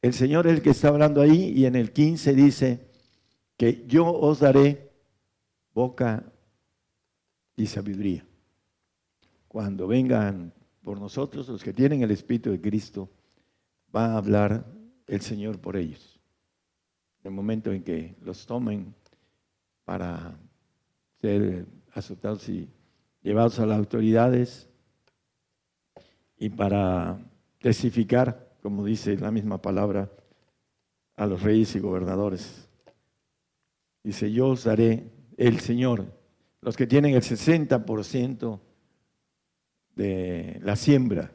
El 0.01 0.13
Señor 0.13 0.45
es 0.45 0.53
el 0.53 0.61
que 0.61 0.69
está 0.69 0.89
hablando 0.89 1.19
ahí 1.19 1.51
y 1.55 1.65
en 1.65 1.75
el 1.75 1.91
15 1.91 2.33
dice 2.35 2.88
que 3.57 3.83
yo 3.88 4.05
os 4.07 4.39
daré 4.39 4.91
boca 5.73 6.31
y 7.55 7.65
sabiduría. 7.65 8.23
Cuando 9.47 9.88
vengan 9.88 10.53
por 10.83 11.00
nosotros, 11.00 11.50
los 11.50 11.63
que 11.63 11.73
tienen 11.73 12.03
el 12.03 12.11
Espíritu 12.11 12.51
de 12.51 12.61
Cristo, 12.61 13.09
va 13.95 14.13
a 14.13 14.17
hablar 14.17 14.65
el 15.07 15.21
Señor 15.21 15.59
por 15.59 15.75
ellos. 15.75 16.19
En 17.23 17.31
el 17.31 17.35
momento 17.35 17.71
en 17.71 17.83
que 17.83 18.15
los 18.21 18.45
tomen 18.45 18.95
para 19.85 20.38
ser 21.21 21.65
azotados 21.93 22.47
y 22.50 22.69
llevados 23.21 23.59
a 23.59 23.65
las 23.65 23.77
autoridades 23.77 24.69
y 26.38 26.50
para 26.50 27.19
testificar, 27.59 28.51
como 28.61 28.85
dice 28.85 29.17
la 29.17 29.31
misma 29.31 29.61
palabra, 29.61 30.09
a 31.15 31.25
los 31.25 31.41
reyes 31.43 31.75
y 31.75 31.79
gobernadores. 31.79 32.67
Dice, 34.03 34.31
yo 34.31 34.47
os 34.47 34.63
daré 34.63 35.11
el 35.38 35.59
Señor 35.59 36.05
los 36.61 36.77
que 36.77 36.88
tienen 36.88 37.15
el 37.15 37.21
60% 37.21 38.59
de 39.95 40.59
la 40.63 40.75
siembra, 40.75 41.31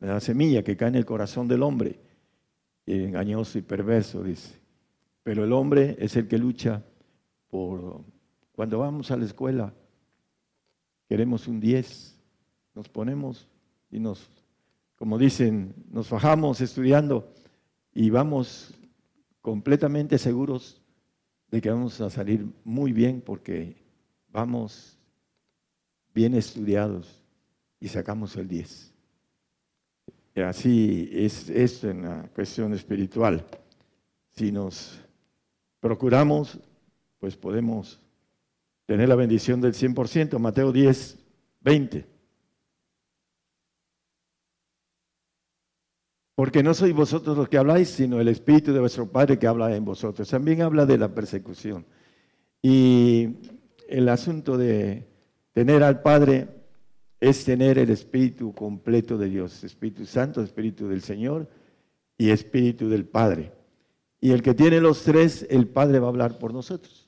de 0.00 0.06
la 0.06 0.20
semilla 0.20 0.62
que 0.62 0.76
cae 0.76 0.88
en 0.88 0.94
el 0.96 1.04
corazón 1.04 1.46
del 1.46 1.62
hombre, 1.62 2.00
engañoso 2.86 3.58
y 3.58 3.62
perverso, 3.62 4.22
dice. 4.22 4.58
Pero 5.22 5.44
el 5.44 5.52
hombre 5.52 5.96
es 5.98 6.16
el 6.16 6.26
que 6.26 6.38
lucha 6.38 6.82
por, 7.52 8.02
cuando 8.52 8.78
vamos 8.78 9.10
a 9.10 9.16
la 9.18 9.26
escuela, 9.26 9.74
queremos 11.06 11.46
un 11.46 11.60
10, 11.60 12.18
nos 12.74 12.88
ponemos 12.88 13.46
y 13.90 14.00
nos, 14.00 14.26
como 14.96 15.18
dicen, 15.18 15.74
nos 15.90 16.08
fajamos 16.08 16.62
estudiando 16.62 17.30
y 17.92 18.08
vamos 18.08 18.72
completamente 19.42 20.16
seguros 20.16 20.80
de 21.50 21.60
que 21.60 21.68
vamos 21.68 22.00
a 22.00 22.08
salir 22.08 22.46
muy 22.64 22.90
bien 22.90 23.20
porque 23.20 23.76
vamos 24.28 24.98
bien 26.14 26.34
estudiados 26.34 27.22
y 27.80 27.88
sacamos 27.88 28.34
el 28.36 28.48
10. 28.48 28.94
Y 30.36 30.40
así 30.40 31.10
es 31.12 31.50
esto 31.50 31.90
en 31.90 32.00
la 32.00 32.22
cuestión 32.34 32.72
espiritual. 32.72 33.44
Si 34.30 34.50
nos 34.50 34.98
procuramos, 35.80 36.58
pues 37.22 37.36
podemos 37.36 38.00
tener 38.84 39.08
la 39.08 39.14
bendición 39.14 39.60
del 39.60 39.74
100%. 39.74 40.40
Mateo 40.40 40.72
10, 40.72 41.18
20. 41.60 42.04
Porque 46.34 46.64
no 46.64 46.74
sois 46.74 46.92
vosotros 46.92 47.36
los 47.36 47.48
que 47.48 47.58
habláis, 47.58 47.90
sino 47.90 48.20
el 48.20 48.26
Espíritu 48.26 48.72
de 48.72 48.80
vuestro 48.80 49.06
Padre 49.06 49.38
que 49.38 49.46
habla 49.46 49.76
en 49.76 49.84
vosotros. 49.84 50.28
También 50.28 50.62
habla 50.62 50.84
de 50.84 50.98
la 50.98 51.14
persecución. 51.14 51.86
Y 52.60 53.36
el 53.88 54.08
asunto 54.08 54.58
de 54.58 55.06
tener 55.52 55.84
al 55.84 56.02
Padre 56.02 56.48
es 57.20 57.44
tener 57.44 57.78
el 57.78 57.90
Espíritu 57.90 58.52
completo 58.52 59.16
de 59.16 59.28
Dios, 59.28 59.62
Espíritu 59.62 60.06
Santo, 60.06 60.42
Espíritu 60.42 60.88
del 60.88 61.02
Señor 61.02 61.48
y 62.18 62.30
Espíritu 62.30 62.88
del 62.88 63.04
Padre. 63.04 63.52
Y 64.20 64.32
el 64.32 64.42
que 64.42 64.54
tiene 64.54 64.80
los 64.80 65.04
tres, 65.04 65.46
el 65.50 65.68
Padre 65.68 66.00
va 66.00 66.06
a 66.06 66.10
hablar 66.10 66.36
por 66.40 66.52
nosotros 66.52 67.01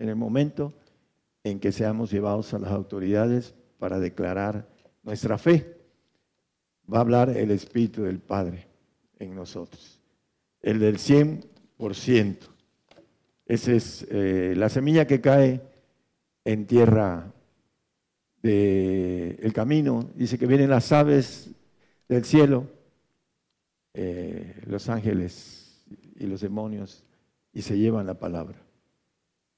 en 0.00 0.08
el 0.08 0.16
momento 0.16 0.72
en 1.44 1.60
que 1.60 1.70
seamos 1.70 2.10
llevados 2.10 2.52
a 2.52 2.58
las 2.58 2.72
autoridades 2.72 3.54
para 3.78 4.00
declarar 4.00 4.66
nuestra 5.02 5.38
fe. 5.38 5.76
Va 6.92 6.98
a 6.98 7.02
hablar 7.02 7.30
el 7.30 7.50
Espíritu 7.52 8.02
del 8.02 8.18
Padre 8.18 8.66
en 9.18 9.34
nosotros, 9.34 10.00
el 10.62 10.80
del 10.80 10.96
100%. 10.96 12.36
Esa 13.46 13.72
es 13.72 14.06
eh, 14.10 14.54
la 14.56 14.68
semilla 14.68 15.06
que 15.06 15.20
cae 15.20 15.60
en 16.44 16.66
tierra 16.66 17.32
del 18.42 19.52
camino. 19.52 20.08
Dice 20.14 20.38
que 20.38 20.46
vienen 20.46 20.70
las 20.70 20.90
aves 20.92 21.50
del 22.08 22.24
cielo, 22.24 22.66
eh, 23.92 24.62
los 24.66 24.88
ángeles 24.88 25.84
y 26.16 26.26
los 26.26 26.40
demonios, 26.40 27.04
y 27.52 27.62
se 27.62 27.76
llevan 27.76 28.06
la 28.06 28.18
palabra. 28.18 28.69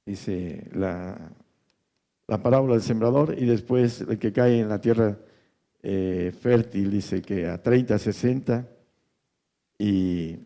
Dice 0.04 0.68
la, 0.72 1.32
la 2.26 2.42
parábola 2.42 2.74
del 2.74 2.82
sembrador 2.82 3.36
y 3.38 3.44
después 3.44 4.00
el 4.00 4.18
que 4.18 4.32
cae 4.32 4.60
en 4.60 4.68
la 4.68 4.80
tierra 4.80 5.18
eh, 5.82 6.32
fértil, 6.40 6.90
dice 6.90 7.20
que 7.20 7.46
a 7.46 7.60
30, 7.60 7.98
60 7.98 8.68
y 9.78 10.38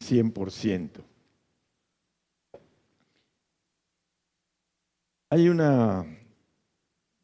100%. 0.00 0.90
Hay 5.30 5.48
una 5.48 6.04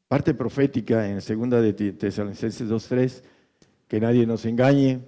parte 0.09 0.33
profética 0.33 1.09
en 1.09 1.21
segunda 1.21 1.61
de 1.61 1.73
Tesalonicenses 1.73 2.69
2.3, 2.69 3.23
que 3.87 4.01
nadie 4.01 4.27
nos 4.27 4.47
engañe, 4.47 5.01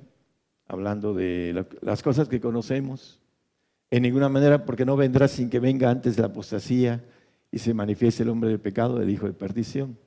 hablando 0.67 1.15
de 1.15 1.65
las 1.81 2.03
cosas 2.03 2.29
que 2.29 2.41
conocemos. 2.41 3.22
En 3.93 4.05
ninguna 4.05 4.31
manera, 4.31 4.65
porque 4.65 4.87
no 4.87 4.97
vendrá 4.97 5.29
sin 5.29 5.51
que 5.51 5.61
venga 5.61 5.91
antes 5.91 6.19
la 6.19 6.29
apostasía 6.29 7.05
y 7.51 7.59
se 7.59 7.75
manifieste 7.75 8.23
el 8.23 8.31
hombre 8.31 8.49
del 8.49 8.59
pecado, 8.59 9.03
el 9.03 9.11
hijo 9.11 9.27
de 9.27 9.35
perdición. 9.35 9.99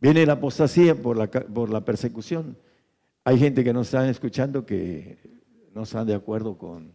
Viene 0.00 0.24
la 0.24 0.32
apostasía 0.32 0.94
por 0.94 1.18
la, 1.18 1.30
por 1.30 1.68
la 1.68 1.84
persecución. 1.84 2.56
Hay 3.22 3.38
gente 3.38 3.62
que 3.62 3.74
no 3.74 3.82
está 3.82 4.08
escuchando 4.08 4.64
que 4.64 5.18
no 5.74 5.82
están 5.82 6.06
de 6.06 6.14
acuerdo 6.14 6.56
con 6.56 6.94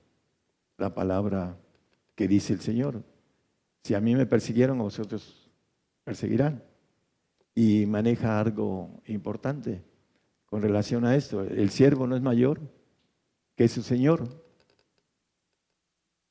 la 0.80 0.96
palabra 0.96 1.60
que 2.16 2.28
dice 2.28 2.54
el 2.54 2.62
Señor. 2.62 3.04
Si 3.84 3.94
a 3.94 4.02
mí 4.02 4.16
me 4.16 4.26
persiguieron, 4.26 4.80
a 4.80 4.84
vosotros 4.84 5.52
perseguirán. 6.04 6.64
Y 7.54 7.86
maneja 7.86 8.40
algo 8.40 9.00
importante 9.06 9.84
con 10.48 10.64
relación 10.64 11.06
a 11.06 11.16
esto. 11.16 11.44
El 11.44 11.70
siervo 11.70 12.08
no 12.08 12.16
es 12.16 12.24
mayor 12.24 12.62
que 13.56 13.68
su 13.68 13.84
Señor. 13.84 14.44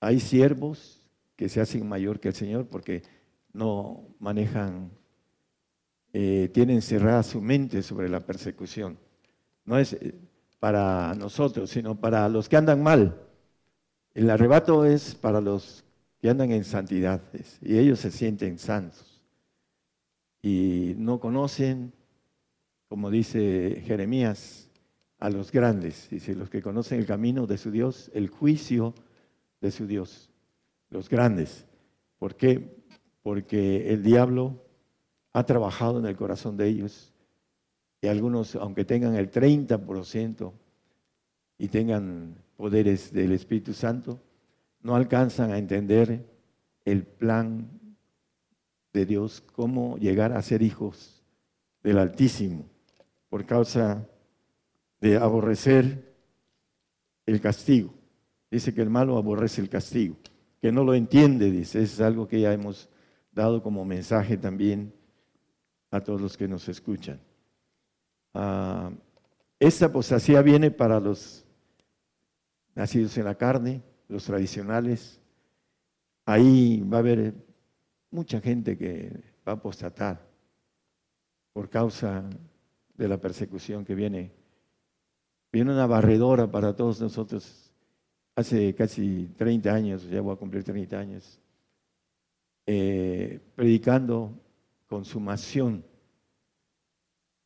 Hay 0.05 0.21
siervos 0.21 1.01
que 1.35 1.49
se 1.49 1.61
hacen 1.61 1.89
mayor 1.89 2.21
que 2.21 2.29
el 2.29 2.35
Señor 2.35 2.67
porque 2.67 3.03
no 3.53 4.07
manejan, 4.19 4.91
eh, 6.13 6.51
tienen 6.53 6.83
cerrada 6.83 7.23
su 7.23 7.41
mente 7.41 7.83
sobre 7.83 8.09
la 8.09 8.21
persecución. 8.21 8.99
No 9.65 9.79
es 9.79 9.95
eh, 9.95 10.15
para 10.61 11.15
nosotros, 11.15 11.71
sino 11.71 11.99
para 11.99 12.29
los 12.29 12.49
que 12.49 12.57
andan 12.57 12.83
mal. 12.83 13.21
El 14.13 14.31
arrebato 14.31 14.85
es 14.85 15.15
para 15.15 15.41
los 15.41 15.85
y 16.21 16.29
andan 16.29 16.53
en 16.53 16.65
santidad 16.65 17.21
y 17.61 17.77
ellos 17.77 18.01
se 18.01 18.11
sienten 18.11 18.59
santos 18.59 19.21
y 20.41 20.95
no 20.97 21.21
conocen, 21.21 21.93
como 22.89 23.11
dice 23.11 23.83
Jeremías, 23.85 24.71
a 25.19 25.29
los 25.29 25.53
grandes, 25.53 26.09
dice 26.11 26.35
los 26.35 26.49
que 26.49 26.63
conocen 26.63 26.99
el 26.99 27.07
camino 27.07 27.47
de 27.47 27.59
su 27.59 27.71
Dios, 27.71 28.11
el 28.15 28.29
juicio 28.29 28.95
de 29.65 29.71
su 29.71 29.87
Dios, 29.87 30.31
los 30.91 31.09
grandes. 31.09 31.67
¿Por 32.19 32.37
qué? 32.37 32.85
Porque 33.23 33.91
el 33.91 34.03
diablo 34.03 34.63
ha 35.33 35.45
trabajado 35.47 35.99
en 35.99 36.05
el 36.05 36.17
corazón 36.17 36.59
de 36.59 36.69
ellos 36.69 37.15
y 38.03 38.09
algunos, 38.09 38.57
aunque 38.57 38.85
tengan 38.85 39.15
el 39.15 39.31
30% 39.31 40.53
y 41.57 41.69
tengan 41.69 42.37
poderes 42.57 43.11
del 43.11 43.33
Espíritu 43.33 43.73
Santo, 43.73 44.21
no 44.83 44.95
alcanzan 44.95 45.51
a 45.51 45.57
entender 45.57 46.29
el 46.85 47.05
plan 47.05 47.97
de 48.93 49.07
Dios, 49.07 49.41
cómo 49.41 49.97
llegar 49.97 50.35
a 50.35 50.43
ser 50.43 50.61
hijos 50.61 51.25
del 51.83 51.97
Altísimo 51.97 52.67
por 53.31 53.47
causa 53.47 54.07
de 55.01 55.17
aborrecer 55.17 56.15
el 57.25 57.41
castigo. 57.41 58.04
Dice 58.51 58.75
que 58.75 58.83
el 58.83 58.91
malo 58.91 59.17
aborrece 59.17 59.61
el 59.61 59.69
castigo, 59.69 60.17
que 60.61 60.71
no 60.71 60.85
lo 60.85 60.95
entiende, 60.95 61.51
dice, 61.51 61.83
es 61.83 62.01
algo 62.01 62.29
que 62.29 62.41
ya 62.41 62.53
hemos 62.53 62.89
dado 63.33 63.63
como 63.63 63.85
mensaje 63.85 64.37
también 64.37 64.95
a 65.91 66.01
todos 66.01 66.21
los 66.21 66.37
que 66.37 66.49
nos 66.49 66.69
escuchan. 66.69 67.21
Ah, 68.33 68.91
esta 69.59 69.87
apostasía 69.87 70.43
viene 70.43 70.71
para 70.71 71.01
los 71.01 71.45
nacidos 72.75 73.17
en 73.17 73.25
la 73.25 73.37
carne, 73.37 73.83
los 74.09 74.25
tradicionales. 74.25 75.21
Ahí 76.27 76.81
va 76.83 76.99
a 76.99 77.01
haber 77.01 77.35
mucha 78.11 78.41
gente 78.41 78.77
que 78.77 79.11
va 79.47 79.53
a 79.53 79.57
apostatar 79.57 80.21
por 81.53 81.71
causa 81.71 82.29
de 82.95 83.09
la 83.09 83.19
persecución 83.19 83.85
que 83.85 83.95
viene. 83.95 84.33
Viene 85.53 85.73
una 85.73 85.87
barredora 85.87 86.51
para 86.51 86.75
todos 86.75 87.01
nosotros. 87.01 87.64
Hace 88.37 88.75
casi 88.75 89.29
30 89.37 89.73
años, 89.73 90.09
ya 90.09 90.21
voy 90.21 90.35
a 90.35 90.37
cumplir 90.37 90.65
30 90.65 90.99
años, 90.99 91.41
eh, 92.67 93.41
predicando 93.55 94.33
consumación. 94.87 95.85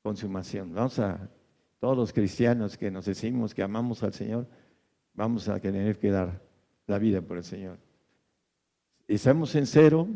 Consumación. 0.03 0.73
Vamos 0.73 0.99
a, 0.99 1.29
todos 1.81 1.97
los 1.97 2.13
cristianos 2.13 2.77
que 2.77 2.91
nos 2.91 3.07
decimos 3.07 3.55
que 3.55 3.63
amamos 3.63 4.03
al 4.03 4.13
Señor, 4.13 4.47
vamos 5.15 5.49
a 5.49 5.61
tener 5.61 5.99
que 5.99 6.11
dar 6.11 6.41
la 6.87 6.99
vida 6.99 7.23
por 7.23 7.37
el 7.37 7.45
Señor. 7.45 7.79
Estamos 9.07 9.55
en 9.55 9.67
cero, 9.67 10.09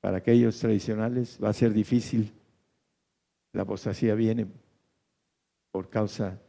para 0.00 0.18
aquellos 0.18 0.58
tradicionales 0.58 1.38
va 1.42 1.50
a 1.50 1.52
ser 1.52 1.72
difícil. 1.72 2.32
La 3.52 3.62
apostasía 3.62 4.14
viene 4.14 4.46
por 5.70 5.88
causa 5.88 6.40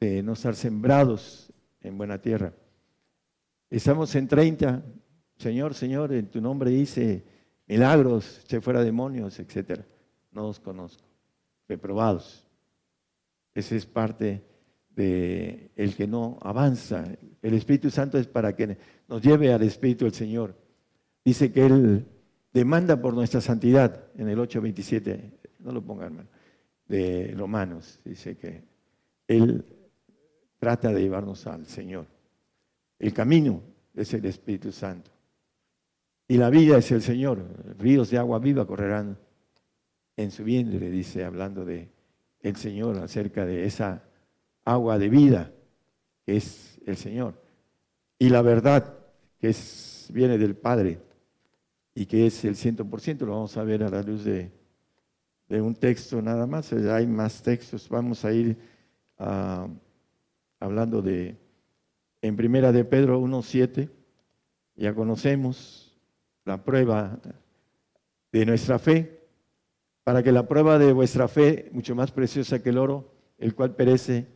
de 0.00 0.22
no 0.22 0.32
estar 0.32 0.54
sembrados 0.54 1.52
en 1.84 1.96
buena 1.96 2.20
tierra. 2.20 2.52
Estamos 3.70 4.14
en 4.16 4.26
30. 4.26 4.82
Señor, 5.36 5.74
Señor, 5.74 6.12
en 6.12 6.26
tu 6.26 6.40
nombre 6.40 6.70
dice 6.70 7.24
milagros, 7.66 8.42
se 8.46 8.60
fuera 8.60 8.82
demonios, 8.82 9.38
etc. 9.38 9.80
No 10.32 10.42
los 10.42 10.58
conozco. 10.58 11.04
Reprobados. 11.68 12.46
Ese 13.54 13.76
es 13.76 13.86
parte 13.86 14.42
de 14.90 15.70
el 15.76 15.94
que 15.94 16.06
no 16.06 16.38
avanza. 16.40 17.04
El 17.42 17.54
Espíritu 17.54 17.90
Santo 17.90 18.18
es 18.18 18.26
para 18.26 18.56
que 18.56 18.76
nos 19.08 19.22
lleve 19.22 19.52
al 19.52 19.62
Espíritu 19.62 20.04
del 20.04 20.14
Señor. 20.14 20.56
Dice 21.24 21.52
que 21.52 21.66
Él 21.66 22.06
demanda 22.52 23.00
por 23.00 23.14
nuestra 23.14 23.40
santidad 23.40 24.08
en 24.16 24.28
el 24.28 24.38
8.27, 24.38 25.32
no 25.60 25.72
lo 25.72 25.82
pongan, 25.82 26.06
hermano, 26.06 26.28
de 26.86 27.34
Romanos. 27.36 28.00
Dice 28.04 28.36
que 28.36 28.62
Él 29.26 29.64
trata 30.64 30.94
de 30.94 31.02
llevarnos 31.02 31.46
al 31.46 31.66
Señor. 31.66 32.06
El 32.98 33.12
camino 33.12 33.60
es 33.94 34.14
el 34.14 34.24
Espíritu 34.24 34.72
Santo. 34.72 35.10
Y 36.26 36.38
la 36.38 36.48
vida 36.48 36.78
es 36.78 36.90
el 36.90 37.02
Señor. 37.02 37.44
Ríos 37.78 38.08
de 38.08 38.16
agua 38.16 38.38
viva 38.38 38.66
correrán 38.66 39.18
en 40.16 40.30
su 40.30 40.42
vientre, 40.42 40.88
dice, 40.88 41.22
hablando 41.22 41.66
de 41.66 41.90
el 42.40 42.56
Señor, 42.56 42.96
acerca 42.96 43.44
de 43.44 43.66
esa 43.66 44.04
agua 44.64 44.98
de 44.98 45.10
vida 45.10 45.52
que 46.24 46.38
es 46.38 46.80
el 46.86 46.96
Señor. 46.96 47.34
Y 48.18 48.30
la 48.30 48.40
verdad 48.40 48.96
que 49.38 49.50
es, 49.50 50.08
viene 50.14 50.38
del 50.38 50.56
Padre 50.56 50.98
y 51.94 52.06
que 52.06 52.26
es 52.26 52.42
el 52.46 52.56
ciento 52.56 52.86
por 52.86 53.02
ciento, 53.02 53.26
lo 53.26 53.32
vamos 53.32 53.54
a 53.58 53.64
ver 53.64 53.82
a 53.82 53.90
la 53.90 54.02
luz 54.02 54.24
de, 54.24 54.50
un 55.50 55.74
texto 55.74 56.22
nada 56.22 56.46
más. 56.46 56.72
Hay 56.72 57.06
más 57.06 57.42
textos. 57.42 57.86
Vamos 57.90 58.24
a 58.24 58.32
ir 58.32 58.56
ah, 59.18 59.68
hablando 60.64 61.02
de, 61.02 61.36
en 62.22 62.36
primera 62.36 62.72
de 62.72 62.86
Pedro 62.86 63.20
1.7, 63.20 63.90
ya 64.76 64.94
conocemos 64.94 65.94
la 66.46 66.64
prueba 66.64 67.18
de 68.32 68.46
nuestra 68.46 68.78
fe, 68.78 69.28
para 70.04 70.22
que 70.22 70.32
la 70.32 70.48
prueba 70.48 70.78
de 70.78 70.94
vuestra 70.94 71.28
fe, 71.28 71.68
mucho 71.72 71.94
más 71.94 72.12
preciosa 72.12 72.62
que 72.62 72.70
el 72.70 72.78
oro, 72.78 73.12
el 73.36 73.54
cual 73.54 73.74
perece, 73.74 74.26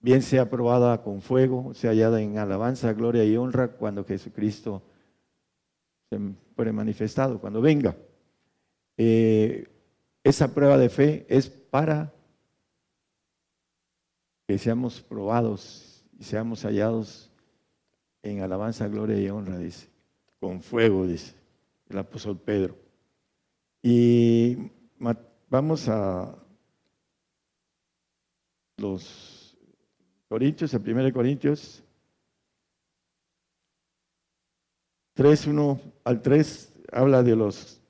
bien 0.00 0.20
sea 0.20 0.50
probada 0.50 1.02
con 1.02 1.22
fuego, 1.22 1.72
sea 1.72 1.92
hallada 1.92 2.20
en 2.20 2.36
alabanza, 2.36 2.92
gloria 2.92 3.24
y 3.24 3.34
honra 3.38 3.68
cuando 3.68 4.04
Jesucristo 4.04 4.82
se 6.10 6.18
fuere 6.54 6.72
manifestado, 6.72 7.40
cuando 7.40 7.62
venga. 7.62 7.96
Eh, 8.98 9.66
esa 10.22 10.54
prueba 10.54 10.76
de 10.76 10.90
fe 10.90 11.24
es 11.26 11.48
para 11.48 12.12
que 14.46 14.58
seamos 14.58 15.00
probados 15.00 16.04
y 16.18 16.24
seamos 16.24 16.64
hallados 16.64 17.30
en 18.22 18.40
alabanza, 18.40 18.88
gloria 18.88 19.18
y 19.18 19.28
honra, 19.28 19.58
dice, 19.58 19.88
con 20.40 20.60
fuego, 20.60 21.06
dice 21.06 21.34
el 21.88 21.98
apóstol 21.98 22.38
Pedro. 22.38 22.76
Y 23.82 24.56
vamos 25.48 25.88
a 25.88 26.34
los 28.76 29.56
Corintios, 30.28 30.74
el 30.74 30.80
1 30.80 31.12
Corintios 31.12 31.84
3, 35.14 35.46
1 35.46 35.80
al 36.04 36.22
3, 36.22 36.82
habla 36.92 37.22
de 37.22 37.36
los 37.36 37.80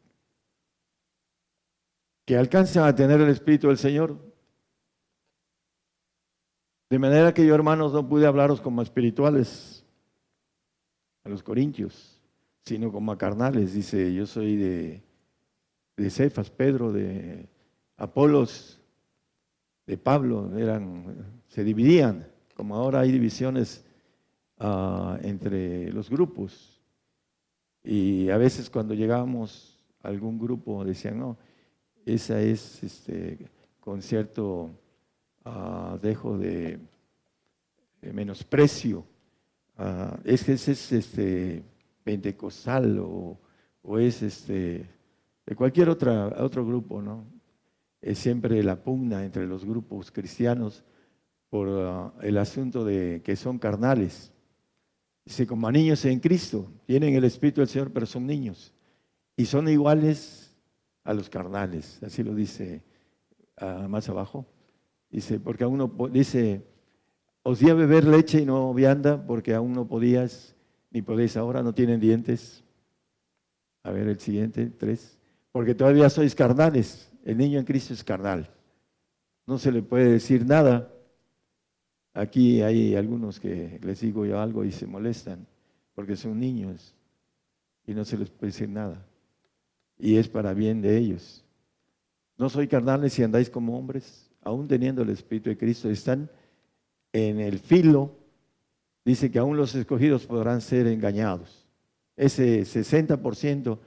que 2.27 2.37
alcanzan 2.37 2.85
a 2.85 2.95
tener 2.95 3.21
el 3.21 3.31
Espíritu 3.31 3.69
del 3.69 3.79
Señor. 3.79 4.34
De 6.90 6.99
manera 6.99 7.33
que 7.33 7.47
yo, 7.47 7.55
hermanos, 7.55 7.92
no 7.92 8.09
pude 8.09 8.27
hablaros 8.27 8.61
como 8.61 8.83
espirituales 8.83 9.85
a 11.25 11.29
los 11.29 11.42
corintios, 11.42 12.20
sino 12.64 12.92
como 12.92 13.16
carnales. 13.16 13.75
Dice, 13.75 14.12
yo 14.12 14.27
soy 14.27 14.57
de, 14.57 15.03
de 15.97 16.11
Cefas, 16.11 16.51
Pedro, 16.51 16.92
de 16.92 17.49
Apolos, 17.97 18.81
de 19.87 19.97
Pablo, 19.97 20.57
eran, 20.57 21.14
se 21.49 21.62
dividían, 21.62 22.27
como 22.55 22.75
ahora 22.75 23.01
hay 23.01 23.12
divisiones 23.12 23.85
ah, 24.59 25.18
entre 25.23 25.92
los 25.92 26.09
grupos. 26.09 26.81
Y 27.83 28.31
a 28.31 28.38
veces 28.38 28.70
cuando 28.70 28.94
llegábamos 28.94 29.79
a 30.03 30.09
algún 30.09 30.38
grupo 30.38 30.85
decían, 30.85 31.18
no, 31.18 31.37
esa 32.07 32.40
es 32.40 32.83
este, 32.83 33.38
con 33.81 34.01
cierto 34.01 34.70
ah, 35.44 35.98
dejo 36.00 36.38
de, 36.38 36.78
menosprecio. 38.12 39.04
Uh, 39.78 40.16
es 40.24 40.44
que 40.44 40.52
es 40.52 40.92
este, 40.92 41.62
pentecostal 42.04 42.98
o, 43.00 43.38
es 43.98 44.22
este, 44.22 44.87
de 45.46 45.57
cualquier 45.57 45.88
otra, 45.88 46.28
otro 46.38 46.64
grupo, 46.64 47.02
¿no? 47.02 47.24
Es 48.00 48.18
siempre 48.18 48.62
la 48.62 48.76
pugna 48.76 49.24
entre 49.24 49.46
los 49.46 49.64
grupos 49.64 50.11
cristianos 50.11 50.85
por 51.48 51.68
ah, 51.68 52.12
el 52.22 52.38
asunto 52.38 52.85
de 52.85 53.22
que 53.24 53.37
son 53.37 53.59
carnales. 53.59 54.33
Dice, 55.24 55.46
como 55.46 55.70
niños 55.72 56.04
en 56.04 56.20
Cristo, 56.20 56.70
tienen 56.87 57.14
el 57.14 57.24
Espíritu 57.24 57.62
del 57.62 57.68
Señor, 57.68 57.90
pero 57.92 58.04
son 58.04 58.26
niños. 58.26 58.74
Y 59.37 59.46
son 59.46 59.68
iguales 59.68 60.54
a 61.02 61.14
los 61.14 61.30
carnales. 61.30 62.02
Así 62.02 62.22
lo 62.22 62.35
dice 62.35 62.83
ah, 63.57 63.87
más 63.88 64.09
abajo. 64.09 64.46
Dice, 65.14 65.38
porque 65.38 65.64
aún 65.64 65.79
no, 65.79 65.92
dice, 66.11 66.62
os 67.42 67.61
di 67.61 67.70
a 67.70 67.74
beber 67.74 68.05
leche 68.05 68.40
y 68.40 68.44
no 68.44 68.74
vianda, 68.74 69.24
porque 69.27 69.55
aún 69.55 69.72
no 69.72 69.87
podías, 69.87 70.55
ni 70.90 71.03
podéis 71.03 71.37
ahora, 71.37 71.62
no 71.62 71.72
tienen 71.72 72.00
dientes. 72.00 72.64
A 73.83 73.90
ver 73.90 74.09
el 74.09 74.18
siguiente, 74.18 74.66
tres. 74.66 75.18
Porque 75.53 75.74
todavía 75.74 76.11
sois 76.11 76.35
carnales. 76.35 77.11
El 77.24 77.38
niño 77.38 77.59
en 77.59 77.64
Cristo 77.64 77.94
es 77.94 78.03
carnal. 78.03 78.50
No 79.46 79.59
se 79.59 79.70
le 79.70 79.83
puede 79.83 80.11
decir 80.11 80.44
nada 80.44 80.90
Aquí 82.14 82.62
hay 82.62 82.94
algunos 82.94 83.40
que 83.40 83.81
les 83.83 84.00
digo 84.00 84.24
yo 84.24 84.40
algo 84.40 84.64
y 84.64 84.70
se 84.70 84.87
molestan 84.87 85.44
porque 85.96 86.16
son 86.16 86.38
niños 86.38 86.94
y 87.87 87.92
no 87.92 88.05
se 88.05 88.16
les 88.16 88.31
puede 88.31 88.53
decir 88.53 88.68
nada. 88.68 89.05
Y 89.98 90.16
es 90.16 90.29
para 90.29 90.55
bien 90.55 90.81
de 90.81 90.96
ellos. 90.96 91.44
No 92.38 92.48
soy 92.48 92.68
carnales 92.68 93.12
si 93.12 93.24
andáis 93.24 93.50
como 93.50 93.77
hombres, 93.77 94.31
aún 94.44 94.68
teniendo 94.68 95.02
el 95.02 95.11
Espíritu 95.11 95.50
de 95.50 95.59
Cristo, 95.59 95.90
están 95.90 96.30
en 97.12 97.40
el 97.40 97.59
filo. 97.59 98.12
Dice 99.04 99.30
que 99.30 99.38
aún 99.38 99.57
los 99.57 99.74
escogidos 99.74 100.26
podrán 100.26 100.61
ser 100.61 100.87
engañados. 100.87 101.66
Ese 102.16 102.62
60% 102.62 103.78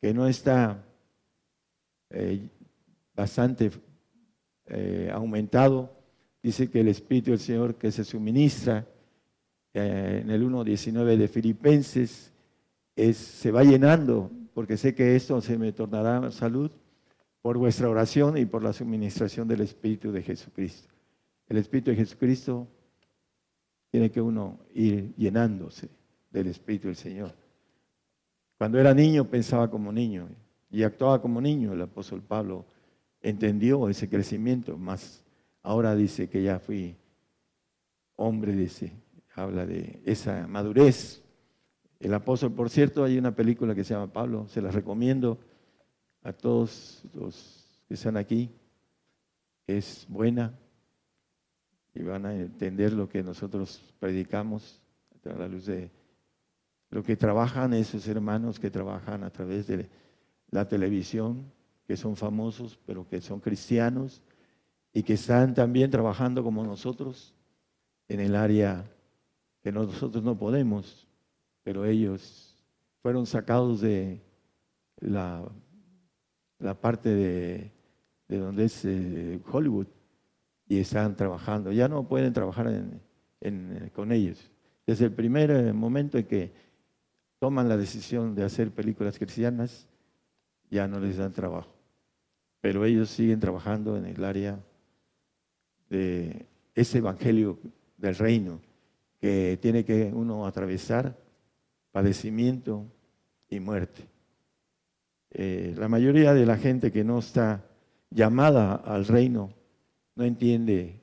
que 0.00 0.14
no 0.14 0.26
está 0.26 0.84
eh, 2.10 2.48
bastante 3.14 3.70
eh, 4.66 5.10
aumentado 5.12 5.90
dice 6.42 6.70
que 6.70 6.80
el 6.80 6.88
Espíritu 6.88 7.30
del 7.30 7.40
Señor 7.40 7.74
que 7.74 7.90
se 7.90 8.04
suministra 8.04 8.86
eh, 9.74 10.20
en 10.22 10.30
el 10.30 10.42
1.19 10.44 11.16
de 11.16 11.28
Filipenses 11.28 12.32
es, 12.96 13.16
se 13.16 13.50
va 13.50 13.64
llenando 13.64 14.30
porque 14.54 14.76
sé 14.76 14.94
que 14.94 15.16
esto 15.16 15.40
se 15.40 15.58
me 15.58 15.72
tornará 15.72 16.30
salud 16.30 16.70
por 17.48 17.56
vuestra 17.56 17.88
oración 17.88 18.36
y 18.36 18.44
por 18.44 18.62
la 18.62 18.74
suministración 18.74 19.48
del 19.48 19.62
Espíritu 19.62 20.12
de 20.12 20.22
Jesucristo. 20.22 20.92
El 21.48 21.56
Espíritu 21.56 21.90
de 21.90 21.96
Jesucristo 21.96 22.68
tiene 23.90 24.10
que 24.10 24.20
uno 24.20 24.58
ir 24.74 25.14
llenándose 25.16 25.88
del 26.30 26.48
Espíritu 26.48 26.88
del 26.88 26.96
Señor. 26.96 27.34
Cuando 28.58 28.78
era 28.78 28.92
niño 28.92 29.30
pensaba 29.30 29.70
como 29.70 29.90
niño 29.90 30.28
y 30.70 30.82
actuaba 30.82 31.22
como 31.22 31.40
niño. 31.40 31.72
El 31.72 31.80
apóstol 31.80 32.20
Pablo 32.20 32.66
entendió 33.22 33.88
ese 33.88 34.10
crecimiento, 34.10 34.76
más 34.76 35.24
ahora 35.62 35.96
dice 35.96 36.28
que 36.28 36.42
ya 36.42 36.58
fui 36.58 36.96
hombre, 38.16 38.52
dice, 38.52 38.92
habla 39.34 39.64
de 39.64 40.02
esa 40.04 40.46
madurez. 40.46 41.22
El 41.98 42.12
apóstol, 42.12 42.52
por 42.52 42.68
cierto, 42.68 43.04
hay 43.04 43.16
una 43.16 43.34
película 43.34 43.74
que 43.74 43.84
se 43.84 43.94
llama 43.94 44.12
Pablo, 44.12 44.46
se 44.48 44.60
la 44.60 44.70
recomiendo 44.70 45.38
a 46.28 46.32
todos 46.34 47.02
los 47.14 47.64
que 47.88 47.94
están 47.94 48.18
aquí. 48.18 48.50
Es 49.66 50.06
buena 50.08 50.52
y 51.94 52.02
van 52.02 52.26
a 52.26 52.34
entender 52.34 52.92
lo 52.92 53.08
que 53.08 53.22
nosotros 53.22 53.82
predicamos 53.98 54.82
a 55.24 55.32
la 55.32 55.48
luz 55.48 55.66
de 55.66 55.90
lo 56.90 57.02
que 57.02 57.16
trabajan 57.16 57.72
esos 57.74 58.06
hermanos 58.08 58.58
que 58.58 58.70
trabajan 58.70 59.24
a 59.24 59.30
través 59.30 59.66
de 59.66 59.88
la 60.50 60.68
televisión, 60.68 61.50
que 61.86 61.96
son 61.96 62.14
famosos, 62.16 62.78
pero 62.86 63.08
que 63.08 63.20
son 63.20 63.40
cristianos 63.40 64.22
y 64.92 65.02
que 65.02 65.14
están 65.14 65.54
también 65.54 65.90
trabajando 65.90 66.42
como 66.42 66.62
nosotros 66.62 67.34
en 68.06 68.20
el 68.20 68.36
área 68.36 68.84
que 69.62 69.72
nosotros 69.72 70.22
no 70.22 70.38
podemos, 70.38 71.06
pero 71.62 71.84
ellos 71.86 72.54
fueron 73.02 73.26
sacados 73.26 73.80
de 73.80 74.22
la, 75.00 75.42
la 76.58 76.74
parte 76.74 77.08
de, 77.08 77.70
donde 78.28 78.64
es 78.64 78.84
eh, 78.84 79.40
Hollywood 79.50 79.86
y 80.68 80.78
están 80.78 81.16
trabajando. 81.16 81.72
Ya 81.72 81.88
no 81.88 82.06
pueden 82.06 82.32
trabajar 82.32 82.66
con 83.94 84.12
ellos. 84.12 84.50
Desde 84.86 85.06
el 85.06 85.12
primer 85.12 85.50
eh, 85.50 85.72
momento 85.72 86.18
en 86.18 86.24
que 86.24 86.52
toman 87.38 87.68
la 87.68 87.76
decisión 87.76 88.34
de 88.34 88.44
hacer 88.44 88.70
películas 88.70 89.18
cristianas, 89.18 89.86
ya 90.70 90.88
no 90.88 91.00
les 91.00 91.16
dan 91.16 91.32
trabajo. 91.32 91.72
Pero 92.60 92.84
ellos 92.84 93.08
siguen 93.08 93.40
trabajando 93.40 93.96
en 93.96 94.06
el 94.06 94.24
área 94.24 94.58
de 95.88 96.46
ese 96.74 96.98
evangelio 96.98 97.58
del 97.96 98.16
reino 98.16 98.60
que 99.20 99.58
tiene 99.60 99.84
que 99.84 100.12
uno 100.12 100.46
atravesar 100.46 101.16
padecimiento 101.92 102.84
y 103.48 103.60
muerte. 103.60 104.06
Eh, 105.30 105.74
la 105.76 105.88
mayoría 105.88 106.32
de 106.34 106.46
la 106.46 106.56
gente 106.56 106.90
que 106.90 107.04
no 107.04 107.18
está 107.18 107.64
llamada 108.10 108.74
al 108.74 109.06
reino 109.06 109.52
no 110.14 110.24
entiende 110.24 111.00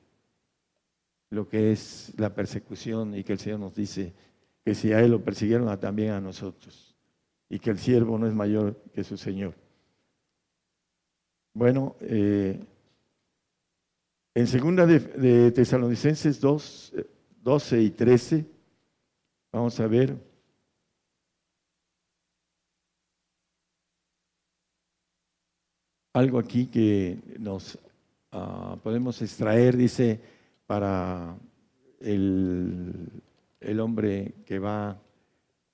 lo 1.30 1.48
que 1.48 1.72
es 1.72 2.12
la 2.16 2.34
persecución 2.34 3.14
y 3.14 3.24
que 3.24 3.32
el 3.32 3.38
Señor 3.38 3.60
nos 3.60 3.74
dice 3.74 4.12
que 4.64 4.74
si 4.74 4.92
a 4.92 5.00
Él 5.00 5.12
lo 5.12 5.22
persiguieron, 5.22 5.78
también 5.78 6.12
a 6.12 6.20
nosotros 6.20 6.86
y 7.48 7.58
que 7.58 7.70
el 7.70 7.78
siervo 7.78 8.18
no 8.18 8.26
es 8.26 8.34
mayor 8.34 8.82
que 8.92 9.04
su 9.04 9.16
Señor. 9.16 9.54
Bueno, 11.54 11.96
eh, 12.00 12.60
en 14.34 14.46
segunda 14.46 14.84
de, 14.84 15.50
Tesalonicenses 15.52 16.40
2, 16.40 16.92
12 17.42 17.82
y 17.82 17.90
13, 17.90 18.44
vamos 19.52 19.78
a 19.80 19.86
ver. 19.86 20.16
Algo 26.16 26.38
aquí 26.38 26.68
que 26.68 27.18
nos 27.38 27.78
ah, 28.32 28.78
podemos 28.82 29.20
extraer, 29.20 29.76
dice, 29.76 30.18
para 30.66 31.36
el, 32.00 33.10
el 33.60 33.80
hombre 33.80 34.32
que 34.46 34.58
va 34.58 34.98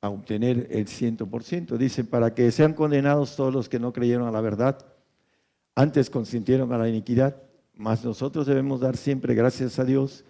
a 0.01 0.09
obtener 0.09 0.67
el 0.73 0.89
ciento 0.89 1.29
por 1.29 1.45
ciento. 1.45 1.79
Dice, 1.79 2.03
para 2.03 2.35
que 2.35 2.51
sean 2.51 2.75
condenados 2.75 3.37
todos 3.37 3.55
los 3.55 3.69
que 3.69 3.79
no 3.79 3.93
creyeron 3.93 4.27
a 4.27 4.33
la 4.33 4.41
verdad, 4.41 4.85
antes 5.77 6.11
consintieron 6.11 6.73
a 6.73 6.79
la 6.79 6.89
iniquidad, 6.89 7.41
mas 7.77 8.05
nosotros 8.05 8.45
debemos 8.45 8.81
dar 8.81 8.97
siempre 8.97 9.37
gracias 9.37 9.79
a 9.79 9.85
Dios 9.85 10.25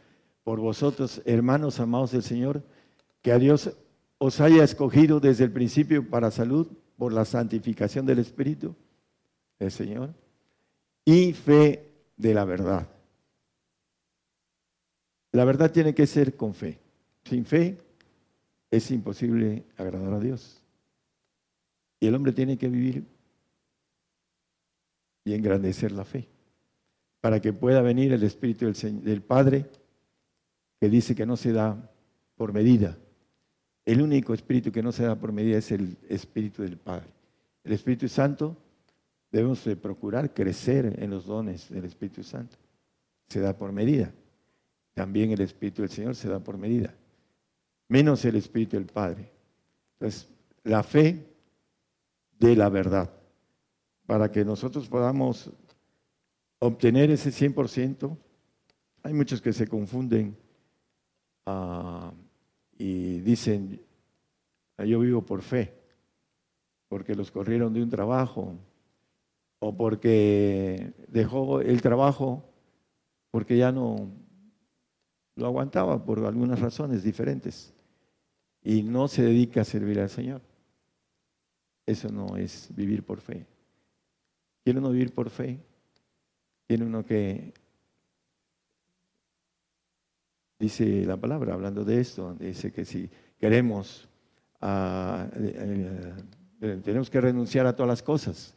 por 0.44 0.61
vosotros, 0.61 1.22
hermanos 1.25 1.81
amados 1.81 2.12
del 2.12 2.22
Señor, 2.22 2.62
que 3.22 3.33
a 3.33 3.38
Dios 3.38 3.79
os 4.18 4.42
haya 4.42 4.62
escogido 4.62 5.20
desde 5.20 5.44
el 5.44 5.53
principio 5.53 6.07
para 6.07 6.31
salud 6.31 6.68
por 6.98 7.14
la 7.14 7.25
santificación 7.25 8.05
del 8.05 8.18
Espíritu 8.18 8.77
del 9.62 9.72
Señor 9.72 10.14
y 11.05 11.33
fe 11.33 11.88
de 12.16 12.35
la 12.35 12.44
verdad. 12.44 12.88
La 15.33 15.44
verdad 15.44 15.70
tiene 15.70 15.94
que 15.94 16.07
ser 16.07 16.37
con 16.37 16.55
fe. 16.55 16.79
Sin 17.25 17.44
fe 17.44 17.79
es 18.70 18.90
imposible 18.90 19.64
agradar 19.77 20.14
a 20.14 20.20
Dios. 20.20 20.61
Y 22.01 22.07
el 22.07 22.14
hombre 22.14 22.33
tiene 22.33 22.59
que 22.59 22.68
vivir 22.68 23.07
y 25.25 25.35
engrandecer 25.35 25.92
la 25.92 26.05
fe 26.05 26.29
para 27.20 27.40
que 27.40 27.53
pueda 27.53 27.81
venir 27.81 28.12
el 28.12 28.22
Espíritu 28.25 28.66
del, 28.66 29.05
del 29.05 29.22
Padre 29.22 29.70
que 30.81 30.88
dice 30.88 31.14
que 31.14 31.25
no 31.25 31.37
se 31.37 31.53
da 31.53 31.90
por 32.37 32.53
medida. 32.53 32.98
El 33.85 34.03
único 34.03 34.35
espíritu 34.35 34.72
que 34.72 34.83
no 34.83 34.92
se 34.92 35.05
da 35.05 35.16
por 35.16 35.33
medida 35.33 35.59
es 35.59 35.70
el 35.70 35.96
Espíritu 36.09 36.62
del 36.62 36.77
Padre. 36.77 37.09
El 37.64 37.72
Espíritu 37.72 38.09
Santo 38.09 38.57
debemos 39.32 39.64
de 39.64 39.74
procurar 39.76 40.32
crecer 40.32 40.96
en 41.02 41.10
los 41.10 41.26
dones 41.26 41.68
del 41.70 41.84
Espíritu 41.84 42.22
Santo. 42.22 42.56
Se 43.28 43.40
da 43.40 43.56
por 43.56 43.72
medida. 43.72 44.12
También 44.94 45.32
el 45.32 45.40
Espíritu 45.40 45.82
del 45.82 45.90
Señor 45.90 46.14
se 46.14 46.28
da 46.28 46.38
por 46.38 46.56
medida. 46.56 46.94
Menos 47.88 48.24
el 48.24 48.36
Espíritu 48.36 48.76
del 48.76 48.86
Padre. 48.86 49.32
Entonces, 49.94 50.28
la 50.62 50.82
fe 50.82 51.26
de 52.38 52.54
la 52.54 52.68
verdad. 52.68 53.10
Para 54.06 54.30
que 54.30 54.44
nosotros 54.44 54.88
podamos 54.88 55.50
obtener 56.60 57.10
ese 57.10 57.30
100%, 57.30 58.16
hay 59.02 59.12
muchos 59.14 59.40
que 59.40 59.52
se 59.52 59.66
confunden 59.66 60.36
Ah, 61.44 62.12
y 62.78 63.18
dicen, 63.20 63.80
ah, 64.76 64.84
yo 64.84 65.00
vivo 65.00 65.22
por 65.22 65.42
fe, 65.42 65.74
porque 66.88 67.14
los 67.14 67.30
corrieron 67.30 67.72
de 67.72 67.82
un 67.82 67.90
trabajo, 67.90 68.54
o 69.64 69.77
porque 69.77 70.92
dejó 71.07 71.61
el 71.61 71.81
trabajo 71.83 72.42
porque 73.31 73.57
ya 73.57 73.70
no 73.70 74.11
lo 75.37 75.46
aguantaba 75.46 76.05
por 76.05 76.18
algunas 76.27 76.59
razones 76.59 77.05
diferentes 77.05 77.72
y 78.64 78.83
no 78.83 79.07
se 79.07 79.22
dedica 79.22 79.61
a 79.61 79.64
servir 79.64 80.01
al 80.01 80.11
Señor. 80.11 80.42
Eso 81.87 82.09
no 82.09 82.37
es 82.37 82.70
vivir 82.75 83.05
por 83.05 83.20
fe. 83.20 83.46
¿Quiere 84.64 84.81
uno 84.81 84.90
vivir 84.90 85.14
por 85.14 85.31
fe? 85.31 85.61
Tiene 86.66 86.85
uno 86.85 87.05
que 87.05 87.55
dice 90.59 91.07
la 91.07 91.16
palabra, 91.16 91.55
hablando 91.55 91.85
de 91.85 92.01
esto, 92.01 92.35
dice 92.35 92.72
que 92.72 92.85
si 92.85 93.09
queremos, 93.38 94.09
eh, 94.61 95.31
tenemos 96.83 97.09
que 97.09 97.20
renunciar 97.20 97.66
a 97.66 97.77
todas 97.77 97.88
las 97.88 98.03
cosas 98.03 98.57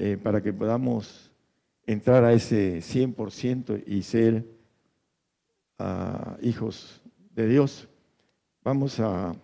eh, 0.00 0.16
para 0.16 0.40
que 0.40 0.52
podamos 0.52 1.28
entrar 1.84 2.22
a 2.22 2.32
ese 2.32 2.78
100% 2.78 3.82
y 3.84 4.02
ser 4.02 4.46
ah, 5.76 6.36
hijos 6.40 7.02
de 7.34 7.48
Dios. 7.48 7.88
Vamos 8.62 9.00
a 9.00 9.34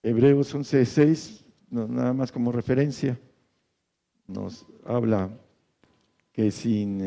Hebreos 0.00 0.54
11.6, 0.54 1.44
nada 1.70 2.12
más 2.12 2.30
como 2.30 2.52
referencia, 2.52 3.18
nos 4.28 4.64
habla 4.84 5.36
que 6.30 6.52
sin 6.52 7.00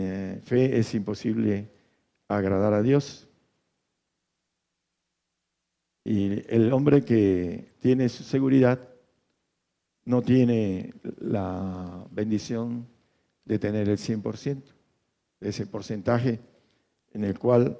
fe 0.43 0.77
es 0.77 0.93
imposible 0.93 1.71
agradar 2.27 2.73
a 2.73 2.81
Dios. 2.81 3.29
Y 6.03 6.43
el 6.53 6.73
hombre 6.73 7.05
que 7.05 7.75
tiene 7.79 8.09
su 8.09 8.23
seguridad 8.23 8.88
no 10.09 10.23
tiene 10.23 10.91
la 11.19 12.03
bendición 12.09 12.87
de 13.45 13.59
tener 13.59 13.87
el 13.87 13.99
100%, 13.99 14.63
ese 15.39 15.67
porcentaje 15.67 16.39
en 17.13 17.25
el 17.25 17.37
cual 17.37 17.79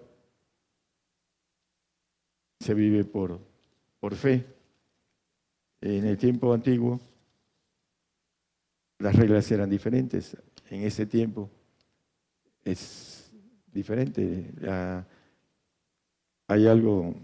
se 2.59 2.75
vive 2.75 3.03
por, 3.03 3.39
por 3.99 4.13
fe. 4.13 4.45
En 5.81 6.05
el 6.05 6.19
tiempo 6.19 6.53
antiguo 6.53 6.99
las 8.99 9.15
reglas 9.15 9.49
eran 9.51 9.71
diferentes. 9.71 10.37
En 10.69 10.83
ese 10.83 11.07
tiempo 11.07 11.49
es 12.63 13.31
diferente. 13.73 14.53
hay 16.47 16.67
algo 16.67 17.15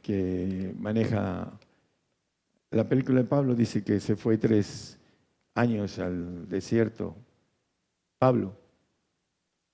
que 0.00 0.74
maneja 0.78 1.58
La 2.72 2.88
película 2.88 3.20
de 3.20 3.26
Pablo 3.26 3.54
dice 3.54 3.84
que 3.84 4.00
se 4.00 4.16
fue 4.16 4.38
tres 4.38 4.98
años 5.54 5.98
al 5.98 6.48
desierto, 6.48 7.14
Pablo, 8.18 8.56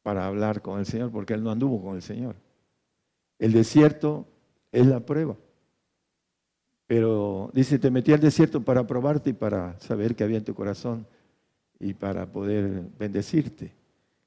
para 0.02 0.26
hablar 0.26 0.62
con 0.62 0.80
el 0.80 0.86
Señor, 0.86 1.12
porque 1.12 1.34
él 1.34 1.44
no 1.44 1.52
anduvo 1.52 1.80
con 1.80 1.94
el 1.94 2.02
Señor. 2.02 2.34
El 3.38 3.52
desierto 3.52 4.26
es 4.72 4.84
la 4.84 4.98
prueba. 4.98 5.36
Pero 6.88 7.50
dice, 7.54 7.78
te 7.78 7.90
metí 7.90 8.12
al 8.12 8.20
desierto 8.20 8.62
para 8.62 8.84
probarte 8.84 9.30
y 9.30 9.34
para 9.34 9.78
saber 9.78 10.16
qué 10.16 10.24
había 10.24 10.38
en 10.38 10.44
tu 10.44 10.54
corazón 10.54 11.06
y 11.78 11.94
para 11.94 12.26
poder 12.26 12.82
bendecirte, 12.98 13.72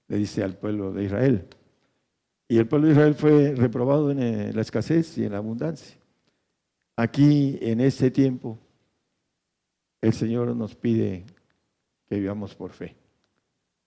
le 0.07 0.17
dice 0.17 0.43
al 0.43 0.55
pueblo 0.55 0.93
de 0.93 1.03
Israel. 1.03 1.45
Y 2.47 2.57
el 2.57 2.67
pueblo 2.67 2.87
de 2.87 2.93
Israel 2.93 3.15
fue 3.15 3.53
reprobado 3.55 4.11
en 4.11 4.55
la 4.55 4.61
escasez 4.61 5.17
y 5.17 5.25
en 5.25 5.33
la 5.33 5.39
abundancia. 5.39 6.00
Aquí, 7.01 7.57
en 7.61 7.81
este 7.81 8.11
tiempo, 8.11 8.59
el 10.01 10.13
Señor 10.13 10.55
nos 10.55 10.75
pide 10.75 11.25
que 12.07 12.19
vivamos 12.19 12.53
por 12.53 12.73
fe. 12.73 12.95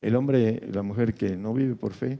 El 0.01 0.17
hombre, 0.17 0.61
la 0.73 0.83
mujer 0.83 1.15
que 1.15 1.37
no 1.37 1.55
vive 1.55 1.77
por 1.77 1.93
fe, 1.93 2.19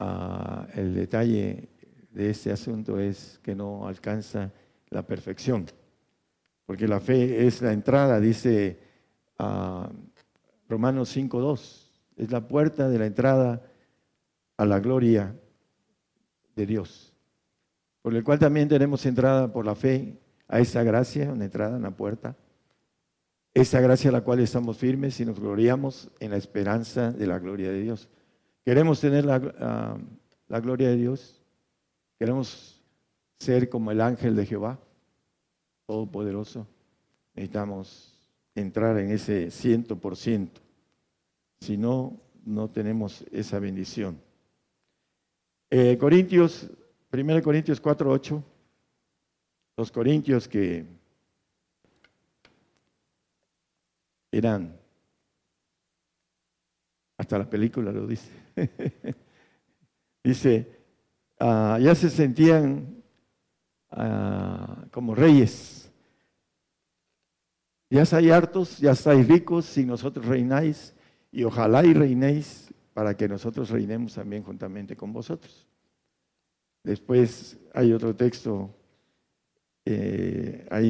ah, 0.00 0.66
el 0.74 0.92
detalle 0.92 1.68
de 2.10 2.30
este 2.30 2.50
asunto 2.50 2.98
es 2.98 3.38
que 3.40 3.54
no 3.54 3.86
alcanza 3.86 4.52
la 4.88 5.06
perfección, 5.06 5.66
porque 6.66 6.88
la 6.88 6.98
fe 6.98 7.46
es 7.46 7.62
la 7.62 7.72
entrada, 7.72 8.18
dice 8.18 8.80
uh, 9.38 9.86
Romanos 10.68 11.16
5.2, 11.16 11.88
es 12.16 12.32
la 12.32 12.48
puerta 12.48 12.88
de 12.88 12.98
la 12.98 13.06
entrada 13.06 13.62
a 14.56 14.66
la 14.66 14.80
gloria 14.80 15.38
de 16.56 16.66
Dios, 16.66 17.11
por 18.02 18.14
el 18.14 18.24
cual 18.24 18.38
también 18.38 18.68
tenemos 18.68 19.06
entrada 19.06 19.52
por 19.52 19.64
la 19.64 19.74
fe 19.74 20.18
a 20.48 20.58
esa 20.58 20.82
gracia, 20.82 21.32
una 21.32 21.44
entrada, 21.44 21.76
una 21.76 21.96
puerta, 21.96 22.36
esa 23.54 23.80
gracia 23.80 24.10
a 24.10 24.12
la 24.12 24.22
cual 24.22 24.40
estamos 24.40 24.76
firmes 24.76 25.18
y 25.20 25.24
nos 25.24 25.38
gloriamos 25.38 26.10
en 26.20 26.32
la 26.32 26.36
esperanza 26.36 27.12
de 27.12 27.26
la 27.26 27.38
gloria 27.38 27.70
de 27.70 27.80
Dios. 27.80 28.08
Queremos 28.64 29.00
tener 29.00 29.24
la, 29.24 29.54
ah, 29.58 29.98
la 30.48 30.60
gloria 30.60 30.88
de 30.88 30.96
Dios, 30.96 31.40
queremos 32.18 32.82
ser 33.38 33.68
como 33.68 33.90
el 33.90 34.00
ángel 34.00 34.36
de 34.36 34.46
Jehová, 34.46 34.78
todopoderoso, 35.86 36.66
necesitamos 37.34 38.18
entrar 38.54 38.98
en 38.98 39.10
ese 39.10 39.50
ciento 39.50 39.96
por 39.96 40.16
ciento. 40.16 40.60
Si 41.60 41.76
no, 41.76 42.20
no 42.44 42.68
tenemos 42.68 43.24
esa 43.32 43.58
bendición. 43.58 44.18
Eh, 45.70 45.96
Corintios, 45.98 46.70
1 47.12 47.42
Corintios 47.42 47.80
4, 47.80 48.10
8, 48.10 48.44
los 49.76 49.92
corintios 49.92 50.48
que 50.48 50.86
eran, 54.30 54.76
hasta 57.18 57.38
la 57.38 57.48
película 57.48 57.92
lo 57.92 58.06
dice, 58.06 58.30
dice, 60.24 60.80
ah, 61.38 61.78
ya 61.80 61.94
se 61.94 62.08
sentían 62.08 63.02
Ah, 63.94 64.86
como 64.90 65.14
reyes. 65.14 65.90
Ya 67.90 68.02
estáis 68.02 68.30
hartos, 68.30 68.78
ya 68.78 68.92
estáis 68.92 69.28
ricos, 69.28 69.66
si 69.66 69.84
nosotros 69.84 70.24
reináis, 70.24 70.94
y 71.30 71.44
ojalá 71.44 71.84
y 71.84 71.92
reinéis 71.92 72.72
para 72.94 73.14
que 73.14 73.28
nosotros 73.28 73.68
reinemos 73.68 74.14
también 74.14 74.42
juntamente 74.42 74.96
con 74.96 75.12
vosotros. 75.12 75.66
Después 76.82 77.58
hay 77.74 77.92
otro 77.92 78.14
texto, 78.14 78.74
eh, 79.84 80.66
ahí 80.70 80.88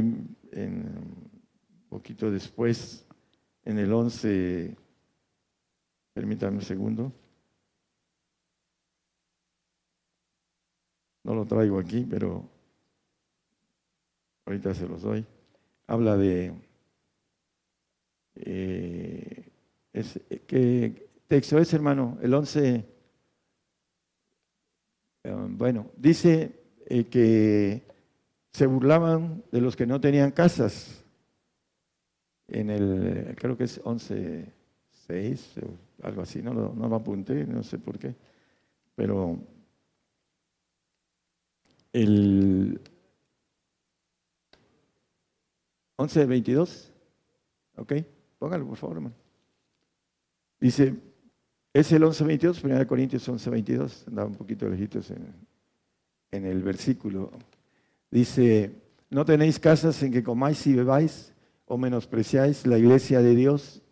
en, 0.53 0.87
un 0.87 1.89
poquito 1.89 2.31
después, 2.31 3.07
en 3.65 3.79
el 3.79 3.93
11, 3.93 4.77
permítanme 6.15 6.57
un 6.57 6.63
segundo. 6.63 7.13
No 11.25 11.35
lo 11.35 11.47
traigo 11.47 11.79
aquí, 11.79 12.07
pero 12.09 12.49
ahorita 14.47 14.75
se 14.75 14.89
los 14.89 15.03
doy, 15.03 15.25
habla 15.87 16.17
de 16.17 16.53
eh, 18.35 19.53
¿qué 20.47 21.11
texto 21.29 21.59
es, 21.59 21.73
hermano? 21.73 22.19
El 22.23 22.35
11, 22.35 22.69
eh, 22.69 22.85
bueno, 25.25 25.91
dice 25.97 26.53
eh, 26.87 27.05
que 27.05 27.83
se 28.53 28.67
burlaban 28.67 29.43
de 29.51 29.61
los 29.61 29.77
que 29.77 29.87
no 29.87 30.01
tenían 30.01 30.31
casas. 30.31 31.05
En 32.49 32.71
el, 32.71 33.35
creo 33.37 33.57
que 33.57 33.65
es 33.65 33.81
11, 33.83 34.53
6, 35.07 35.55
algo 36.03 36.23
así, 36.23 36.43
no 36.43 36.53
lo, 36.53 36.75
no 36.75 36.89
lo 36.89 36.97
apunté, 36.97 37.47
no 37.47 37.63
sé 37.63 37.79
por 37.79 37.99
qué, 37.99 38.15
pero 38.95 39.39
el, 41.93 42.81
11, 45.97 46.27
22. 46.27 46.93
¿Ok? 47.77 47.93
Póngalo, 48.39 48.67
por 48.67 48.77
favor, 48.77 48.97
hermano. 48.97 49.15
Dice, 50.59 50.95
es 51.73 51.91
el 51.93 52.05
11, 52.05 52.25
22, 52.25 52.65
1 52.65 52.87
Corintios 52.87 53.29
11, 53.29 53.51
22. 53.51 54.05
Andaba 54.09 54.29
un 54.29 54.35
poquito 54.35 54.69
lejitos 54.69 55.11
en, 55.11 55.35
en 56.31 56.47
el 56.47 56.63
versículo. 56.63 57.31
Dice, 58.11 58.71
no 59.11 59.25
tenéis 59.25 59.59
casas 59.59 60.03
en 60.03 60.13
que 60.13 60.23
comáis 60.23 60.67
y 60.67 60.75
bebáis 60.75 61.33
o 61.67 61.79
menospreciáis 61.79 62.67
la 62.67 62.79
iglesia 62.79 63.21
de 63.21 63.35
Dios 63.35 63.83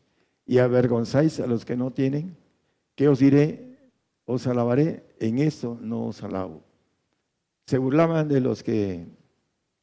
y 0.46 0.58
avergonzáis 0.58 1.40
a 1.40 1.46
los 1.46 1.64
que 1.64 1.76
no 1.76 1.90
tienen. 1.90 2.36
¿Qué 2.94 3.08
os 3.08 3.20
diré? 3.20 3.78
Os 4.26 4.46
alabaré. 4.46 5.04
En 5.18 5.38
eso 5.38 5.78
no 5.80 6.06
os 6.06 6.22
alabo. 6.22 6.62
Se 7.66 7.78
burlaban 7.78 8.28
de 8.28 8.40
los 8.40 8.62
que 8.62 9.06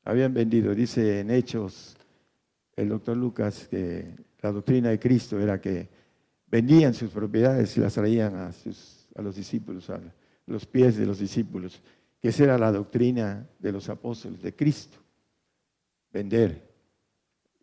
habían 0.03 0.33
vendido. 0.33 0.75
Dice 0.75 1.21
en 1.21 1.31
Hechos 1.31 1.97
el 2.75 2.89
doctor 2.89 3.17
Lucas 3.17 3.67
que 3.67 4.13
la 4.41 4.51
doctrina 4.51 4.89
de 4.89 4.99
Cristo 4.99 5.39
era 5.39 5.59
que 5.59 5.89
vendían 6.47 6.93
sus 6.93 7.11
propiedades 7.11 7.75
y 7.77 7.81
las 7.81 7.93
traían 7.93 8.35
a, 8.35 8.51
sus, 8.51 9.07
a 9.15 9.21
los 9.21 9.35
discípulos, 9.35 9.89
a 9.89 9.99
los 10.45 10.65
pies 10.65 10.97
de 10.97 11.05
los 11.05 11.19
discípulos, 11.19 11.81
que 12.21 12.29
esa 12.29 12.45
era 12.45 12.57
la 12.57 12.71
doctrina 12.71 13.47
de 13.59 13.71
los 13.71 13.89
apóstoles 13.89 14.41
de 14.41 14.55
Cristo, 14.55 14.97
vender. 16.11 16.67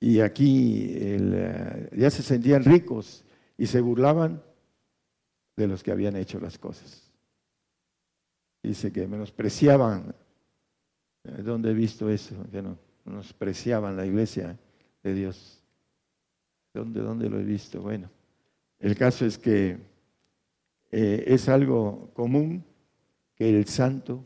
Y 0.00 0.20
aquí 0.20 0.90
eh, 0.90 1.88
ya 1.96 2.10
se 2.10 2.22
sentían 2.22 2.62
ricos 2.64 3.24
y 3.56 3.66
se 3.66 3.80
burlaban 3.80 4.42
de 5.56 5.66
los 5.66 5.82
que 5.82 5.92
habían 5.92 6.16
hecho 6.16 6.38
las 6.40 6.58
cosas. 6.58 7.10
Dice 8.62 8.92
que 8.92 9.06
menospreciaban, 9.06 10.14
¿dónde 11.42 11.70
he 11.70 11.74
visto 11.74 12.08
eso? 12.10 12.34
Que 12.50 12.62
no, 12.62 12.78
menospreciaban 13.04 13.96
la 13.96 14.06
iglesia 14.06 14.58
de 15.02 15.14
Dios. 15.14 15.60
¿Dónde, 16.72 17.00
dónde 17.00 17.28
lo 17.28 17.38
he 17.38 17.44
visto? 17.44 17.80
Bueno, 17.80 18.10
el 18.84 18.98
caso 18.98 19.24
es 19.24 19.38
que 19.38 19.78
eh, 20.92 21.24
es 21.26 21.48
algo 21.48 22.10
común 22.12 22.62
que 23.34 23.48
el 23.48 23.66
santo 23.66 24.22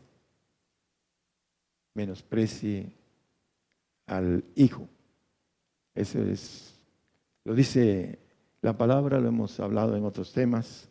menosprecie 1.93 2.91
al 4.05 4.43
hijo. 4.55 4.85
Eso 5.95 6.21
es, 6.23 6.77
lo 7.45 7.55
dice 7.55 8.19
la 8.61 8.77
palabra, 8.77 9.21
lo 9.21 9.29
hemos 9.29 9.57
hablado 9.61 9.95
en 9.95 10.03
otros 10.03 10.33
temas, 10.33 10.89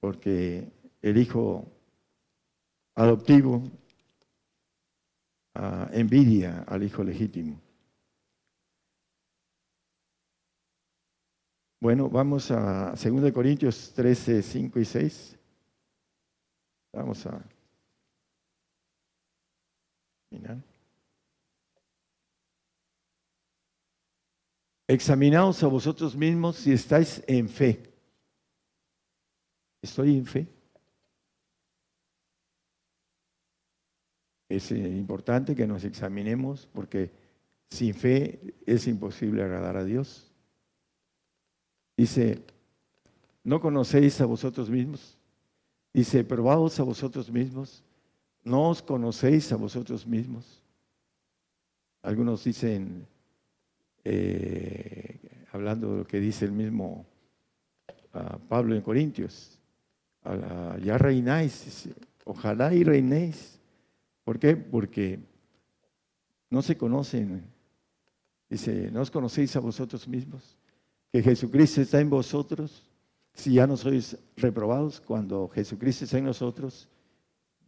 porque 0.00 0.68
el 1.00 1.16
hijo 1.16 1.70
adoptivo 2.96 3.62
ah, 5.54 5.88
envidia 5.92 6.64
al 6.66 6.82
hijo 6.82 7.04
legítimo. 7.04 7.63
Bueno, 11.84 12.08
vamos 12.08 12.50
a 12.50 12.94
2 12.94 13.30
Corintios 13.30 13.92
13, 13.92 14.40
5 14.40 14.80
y 14.80 14.84
6. 14.86 15.36
Vamos 16.94 17.26
a 17.26 17.44
mirar. 20.30 20.56
Examinaos 24.88 25.62
a 25.62 25.66
vosotros 25.66 26.16
mismos 26.16 26.56
si 26.56 26.72
estáis 26.72 27.22
en 27.26 27.50
fe. 27.50 27.82
¿Estoy 29.82 30.16
en 30.16 30.24
fe? 30.24 30.48
Es 34.48 34.72
eh, 34.72 34.78
importante 34.78 35.54
que 35.54 35.66
nos 35.66 35.84
examinemos 35.84 36.66
porque 36.72 37.10
sin 37.68 37.92
fe 37.92 38.54
es 38.64 38.86
imposible 38.86 39.42
agradar 39.42 39.76
a 39.76 39.84
Dios. 39.84 40.33
Dice, 41.96 42.42
¿no 43.42 43.60
conocéis 43.60 44.20
a 44.20 44.26
vosotros 44.26 44.68
mismos? 44.68 45.16
Dice, 45.92 46.24
probaos 46.24 46.78
a 46.80 46.82
vosotros 46.82 47.30
mismos. 47.30 47.82
¿No 48.42 48.70
os 48.70 48.82
conocéis 48.82 49.52
a 49.52 49.56
vosotros 49.56 50.06
mismos? 50.06 50.64
algunos 52.04 52.44
dicen, 52.44 53.06
eh, 54.04 55.18
hablando 55.52 55.92
de 55.92 55.98
lo 55.98 56.06
que 56.06 56.20
dice 56.20 56.44
el 56.44 56.52
mismo 56.52 57.06
ah, 58.12 58.38
Pablo 58.48 58.74
en 58.74 58.82
Corintios, 58.82 59.58
ya 60.82 60.96
reináis, 60.96 61.88
ojalá 62.24 62.72
y 62.72 62.82
reinéis. 62.84 63.58
¿Por 64.22 64.38
qué? 64.38 64.56
Porque 64.56 65.18
no 66.48 66.62
se 66.62 66.78
conocen. 66.78 67.42
Dice, 68.48 68.90
¿no 68.90 69.02
os 69.02 69.10
conocéis 69.10 69.54
a 69.56 69.60
vosotros 69.60 70.08
mismos? 70.08 70.56
Que 71.14 71.22
Jesucristo 71.22 71.80
está 71.80 72.00
en 72.00 72.10
vosotros. 72.10 72.82
Si 73.34 73.52
ya 73.52 73.68
no 73.68 73.76
sois 73.76 74.18
reprobados, 74.36 75.00
cuando 75.00 75.48
Jesucristo 75.48 76.06
está 76.06 76.18
en 76.18 76.24
nosotros, 76.24 76.88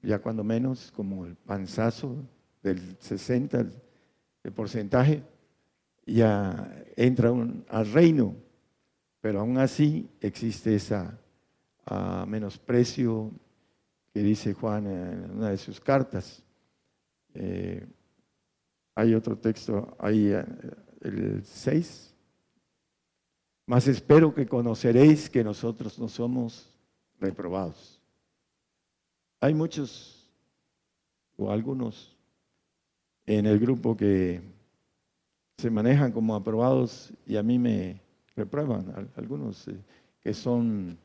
ya 0.03 0.19
cuando 0.19 0.43
menos, 0.43 0.91
como 0.91 1.25
el 1.27 1.37
panzazo 1.37 2.17
del 2.61 2.97
60, 2.99 3.67
el 4.43 4.53
porcentaje, 4.53 5.23
ya 6.05 6.75
entra 6.97 7.33
al 7.69 7.93
reino. 7.93 8.35
Pero 9.21 9.39
aún 9.39 9.59
así 9.59 10.09
existe 10.21 10.75
esa 10.75 11.17
menosprecio 12.27 13.31
que 14.13 14.25
dice 14.25 14.55
Juan 14.55 14.89
en 14.89 15.31
una 15.31 15.51
de 15.51 15.59
sus 15.59 15.81
cartas. 15.81 16.43
Eh, 17.33 17.87
hay 18.97 19.15
otro 19.15 19.39
texto 19.39 19.97
ahí, 20.01 20.33
eh, 20.33 20.45
el 21.03 21.45
6. 21.45 22.16
Más 23.67 23.89
espero 23.89 24.33
que 24.33 24.47
conoceréis 24.47 25.29
que 25.29 25.43
nosotros 25.43 25.99
no 25.99 26.09
somos 26.09 26.73
reprobados. 27.19 28.01
Hay 29.41 29.55
muchos 29.55 30.31
o 31.37 31.51
algunos 31.51 32.17
en 33.27 33.47
el 33.47 33.59
grupo 33.59 33.97
que 33.97 34.41
se 35.59 35.69
manejan 35.69 36.13
como 36.13 36.37
aprobados 36.37 37.13
y 37.27 37.37
a 37.37 37.43
mí 37.43 37.59
me 37.59 38.01
reprueban, 38.37 39.11
algunos 39.17 39.67
eh, 39.67 39.77
que 40.21 40.33
son 40.33 40.97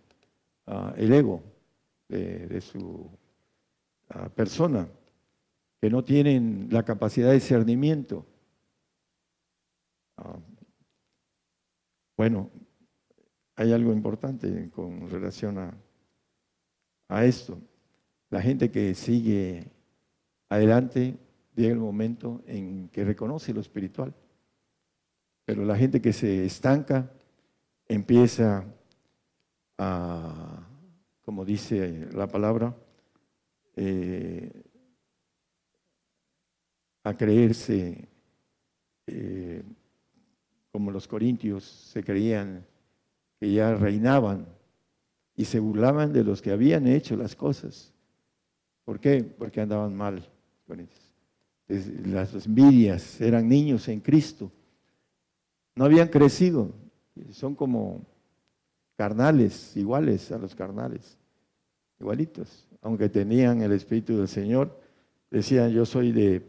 ah, 0.67 0.93
el 0.97 1.13
ego 1.13 1.41
de, 2.09 2.61
su 2.61 3.09
ah, 4.09 4.29
persona 4.29 4.87
que 5.79 5.89
no 5.89 6.03
tienen 6.03 6.67
la 6.69 6.83
capacidad 6.83 7.29
de 7.29 7.35
discernimiento. 7.35 8.25
Ah, 10.17 10.37
bueno, 12.21 12.51
hay 13.55 13.73
algo 13.73 13.91
importante 13.91 14.69
con 14.69 15.09
relación 15.09 15.57
a, 17.09 17.25
esto. 17.25 17.59
La 18.29 18.39
gente 18.43 18.69
que 18.69 18.93
sigue 18.93 19.71
adelante 20.47 21.17
llega 21.55 21.73
el 21.73 21.79
momento 21.79 22.43
en 22.45 22.89
que 22.89 23.03
reconoce 23.03 23.55
lo 23.55 23.59
espiritual. 23.59 24.13
Pero 25.45 25.65
la 25.65 25.75
gente 25.75 25.99
que 25.99 26.13
se 26.13 26.45
estanca 26.45 27.11
empieza 27.87 28.65
a, 29.79 30.63
como 31.23 31.43
dice 31.43 32.07
la 32.13 32.27
palabra, 32.27 32.77
eh, 33.75 34.61
a 37.03 37.17
creerse 37.17 38.07
eh, 39.07 39.63
como 40.71 40.91
los 40.91 41.07
corintios 41.07 41.63
se 41.63 42.03
creían 42.03 42.65
que 43.39 43.51
ya 43.51 43.75
reinaban 43.75 44.47
y 45.35 45.45
se 45.45 45.59
burlaban 45.59 46.13
de 46.13 46.23
los 46.23 46.41
que 46.41 46.51
habían 46.51 46.87
hecho 46.87 47.15
las 47.15 47.35
cosas. 47.35 47.93
¿Por 48.85 48.99
qué? 48.99 49.23
Porque 49.23 49.61
andaban 49.61 49.95
mal. 49.95 50.27
Las 52.05 52.45
envidias 52.45 53.19
eran 53.19 53.47
niños 53.47 53.87
en 53.87 53.99
Cristo. 53.99 54.51
No 55.75 55.85
habían 55.85 56.07
crecido. 56.07 56.73
Son 57.31 57.55
como 57.55 58.05
carnales, 58.95 59.75
iguales 59.75 60.31
a 60.31 60.37
los 60.37 60.55
carnales, 60.55 61.17
igualitos. 61.99 62.67
Aunque 62.81 63.09
tenían 63.09 63.61
el 63.61 63.71
Espíritu 63.71 64.17
del 64.17 64.27
Señor, 64.27 64.79
decían, 65.29 65.71
yo 65.71 65.85
soy 65.85 66.11
de 66.11 66.45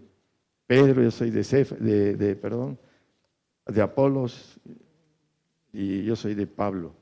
Pedro, 0.66 1.02
yo 1.02 1.10
soy 1.10 1.30
de, 1.30 1.42
de, 1.80 2.16
de, 2.16 2.36
perdón, 2.36 2.78
de 3.66 3.82
Apolos 3.82 4.60
y 5.72 6.04
yo 6.04 6.16
soy 6.16 6.34
de 6.34 6.46
Pablo. 6.46 6.94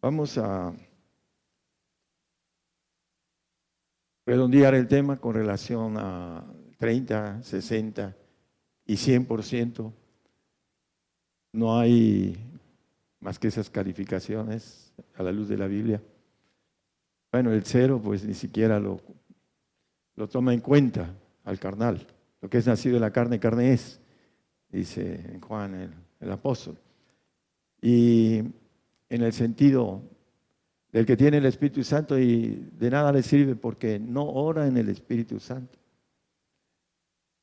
Vamos 0.00 0.36
a 0.38 0.74
redondear 4.26 4.74
el 4.74 4.88
tema 4.88 5.16
con 5.16 5.34
relación 5.34 5.96
a 5.96 6.44
30, 6.78 7.42
60 7.42 8.16
y 8.86 8.94
100%. 8.94 9.92
No 11.52 11.78
hay 11.78 12.36
más 13.20 13.38
que 13.38 13.48
esas 13.48 13.70
calificaciones 13.70 14.92
a 15.14 15.22
la 15.22 15.32
luz 15.32 15.48
de 15.48 15.58
la 15.58 15.66
Biblia. 15.66 16.02
Bueno, 17.30 17.52
el 17.52 17.64
cero 17.64 18.00
pues 18.02 18.24
ni 18.24 18.34
siquiera 18.34 18.80
lo 18.80 19.00
lo 20.16 20.28
toma 20.28 20.52
en 20.54 20.60
cuenta 20.60 21.14
al 21.44 21.58
carnal. 21.58 22.06
Lo 22.42 22.50
que 22.50 22.58
es 22.58 22.66
nacido 22.66 22.94
de 22.94 23.00
la 23.00 23.12
carne, 23.12 23.38
carne 23.38 23.72
es, 23.72 24.00
dice 24.68 25.38
Juan 25.46 25.94
el, 26.20 26.30
apóstol. 26.30 26.76
Y 27.80 28.38
en 29.08 29.22
el 29.22 29.32
sentido 29.32 30.02
del 30.90 31.06
que 31.06 31.16
tiene 31.16 31.38
el 31.38 31.46
Espíritu 31.46 31.84
Santo 31.84 32.18
y 32.18 32.68
de 32.78 32.90
nada 32.90 33.12
le 33.12 33.22
sirve 33.22 33.54
porque 33.54 33.98
no 33.98 34.28
ora 34.28 34.66
en 34.66 34.76
el 34.76 34.88
Espíritu 34.88 35.38
Santo. 35.38 35.78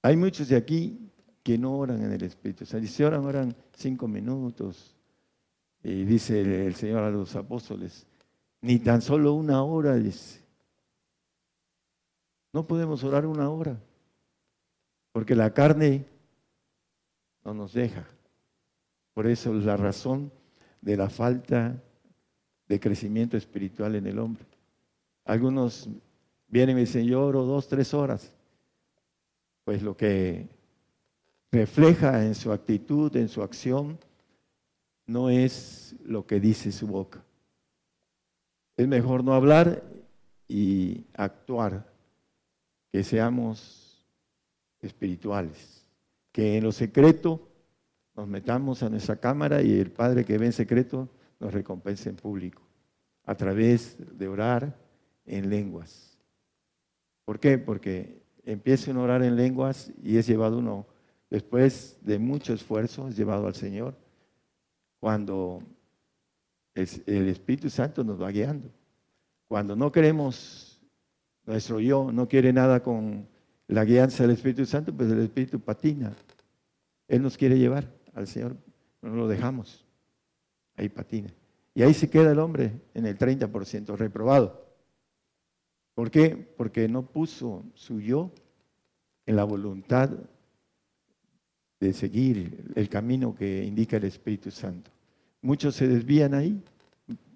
Hay 0.02 0.18
muchos 0.18 0.50
de 0.50 0.58
aquí 0.58 1.00
que 1.44 1.58
no 1.58 1.78
oran 1.78 2.04
en 2.04 2.12
el 2.12 2.24
Espíritu 2.24 2.66
Santo. 2.66 2.86
Si 2.88 3.02
oran, 3.02 3.26
oran 3.26 3.56
cinco 3.74 4.08
minutos. 4.08 4.96
Y 5.82 6.04
dice 6.04 6.42
el 6.68 6.76
Señor 6.76 7.04
a 7.04 7.10
los 7.10 7.38
apóstoles, 7.38 8.06
ni 8.62 8.80
tan 8.80 9.02
solo 9.02 9.34
una 9.34 9.64
hora, 9.64 9.96
dice. 9.96 10.42
No 12.52 12.68
podemos 12.68 13.04
orar 13.06 13.26
una 13.26 13.50
hora, 13.50 13.80
porque 15.12 15.36
la 15.36 15.54
carne 15.54 16.06
no 17.44 17.54
nos 17.54 17.74
deja. 17.74 18.06
Por 19.14 19.28
eso 19.28 19.58
es 19.58 19.66
la 19.66 19.78
razón 19.78 20.32
de 20.82 20.98
la 20.98 21.10
falta 21.10 21.82
de 22.68 22.80
crecimiento 22.80 23.36
espiritual 23.36 23.96
en 23.96 24.08
el 24.08 24.20
hombre. 24.20 24.46
Algunos 25.26 25.90
vienen 26.48 26.78
y 26.78 26.82
dicen, 26.82 27.06
yo 27.06 27.26
oro 27.26 27.44
dos, 27.44 27.68
tres 27.68 27.94
horas. 27.94 28.34
Pues 29.64 29.82
lo 29.82 29.98
que 29.98 30.48
refleja 31.52 32.26
en 32.26 32.36
su 32.36 32.52
actitud, 32.52 33.16
en 33.16 33.28
su 33.28 33.42
acción, 33.42 33.98
no 35.06 35.30
es 35.30 35.96
lo 36.06 36.26
que 36.26 36.40
dice 36.40 36.72
su 36.72 36.88
boca. 36.88 37.24
Es 38.78 38.88
mejor 38.88 39.24
no 39.24 39.34
hablar 39.34 39.84
y 40.48 41.04
actuar 41.14 41.92
que 42.92 43.04
seamos 43.04 43.89
espirituales, 44.82 45.86
que 46.32 46.58
en 46.58 46.64
lo 46.64 46.72
secreto 46.72 47.48
nos 48.16 48.28
metamos 48.28 48.84
a 48.84 48.90
nuestra 48.90 49.16
cámara 49.16 49.62
y 49.62 49.80
el 49.80 49.92
Padre 49.92 50.26
que 50.26 50.38
ve 50.38 50.48
en 50.48 50.54
secreto 50.54 51.10
nos 51.40 51.54
recompense 51.54 52.10
en 52.10 52.16
público, 52.16 52.62
a 53.26 53.36
través 53.36 53.98
de 54.18 54.28
orar 54.28 54.78
en 55.26 55.50
lenguas. 55.50 56.18
¿Por 57.26 57.40
qué? 57.40 57.58
Porque 57.58 58.22
empieza 58.44 58.92
a 58.92 59.00
orar 59.00 59.24
en 59.24 59.36
lenguas 59.36 59.92
y 60.04 60.18
es 60.18 60.28
llevado 60.28 60.58
uno, 60.58 60.88
después 61.30 61.98
de 62.02 62.20
mucho 62.20 62.54
esfuerzo, 62.54 63.08
es 63.08 63.16
llevado 63.16 63.48
al 63.48 63.56
Señor, 63.56 63.96
cuando 65.00 65.64
el 66.76 67.28
Espíritu 67.28 67.70
Santo 67.70 68.04
nos 68.04 68.22
va 68.22 68.32
guiando. 68.32 68.70
Cuando 69.48 69.76
no 69.76 69.92
queremos 69.92 70.80
nuestro 71.46 71.80
yo 71.80 72.12
no 72.12 72.28
quiere 72.28 72.54
nada 72.54 72.84
con 72.84 73.28
la 73.70 73.86
guianza 73.86 74.24
del 74.24 74.32
Espíritu 74.32 74.66
Santo, 74.66 74.92
pues 74.96 75.12
el 75.12 75.20
Espíritu 75.20 75.60
patina. 75.60 76.12
Él 77.08 77.22
nos 77.22 77.38
quiere 77.38 77.58
llevar 77.58 77.88
al 78.16 78.28
Señor, 78.28 78.58
no 79.02 79.16
lo 79.16 79.28
dejamos. 79.28 79.86
Ahí 80.76 80.90
patina. 80.90 81.30
Y 81.76 81.84
ahí 81.84 81.94
se 81.94 82.10
queda 82.10 82.32
el 82.32 82.40
hombre 82.40 82.82
en 82.96 83.06
el 83.06 83.18
30% 83.18 83.96
reprobado. 83.96 84.66
¿Por 85.94 86.10
qué? 86.10 86.36
Porque 86.58 86.88
no 86.88 87.04
puso 87.04 87.64
su 87.76 88.02
yo 88.02 88.32
en 89.28 89.36
la 89.36 89.44
voluntad 89.44 90.10
de 91.80 91.94
seguir 91.94 92.72
el 92.76 92.90
camino 92.90 93.36
que 93.36 93.64
indica 93.64 93.98
el 93.98 94.06
Espíritu 94.06 94.50
Santo. 94.50 94.90
Muchos 95.42 95.76
se 95.76 95.88
desvían 95.88 96.34
ahí, 96.34 96.60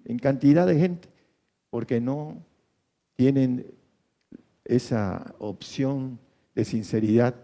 en 0.04 0.18
cantidad 0.18 0.66
de 0.66 0.78
gente, 0.78 1.08
porque 1.70 2.00
no 2.00 2.44
tienen 3.14 3.66
esa 4.64 5.34
opción 5.38 6.18
de 6.54 6.64
sinceridad 6.64 7.34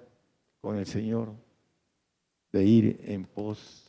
con 0.61 0.77
el 0.77 0.87
Señor, 0.87 1.33
de 2.53 2.65
ir 2.65 3.01
en 3.05 3.25
pos 3.25 3.87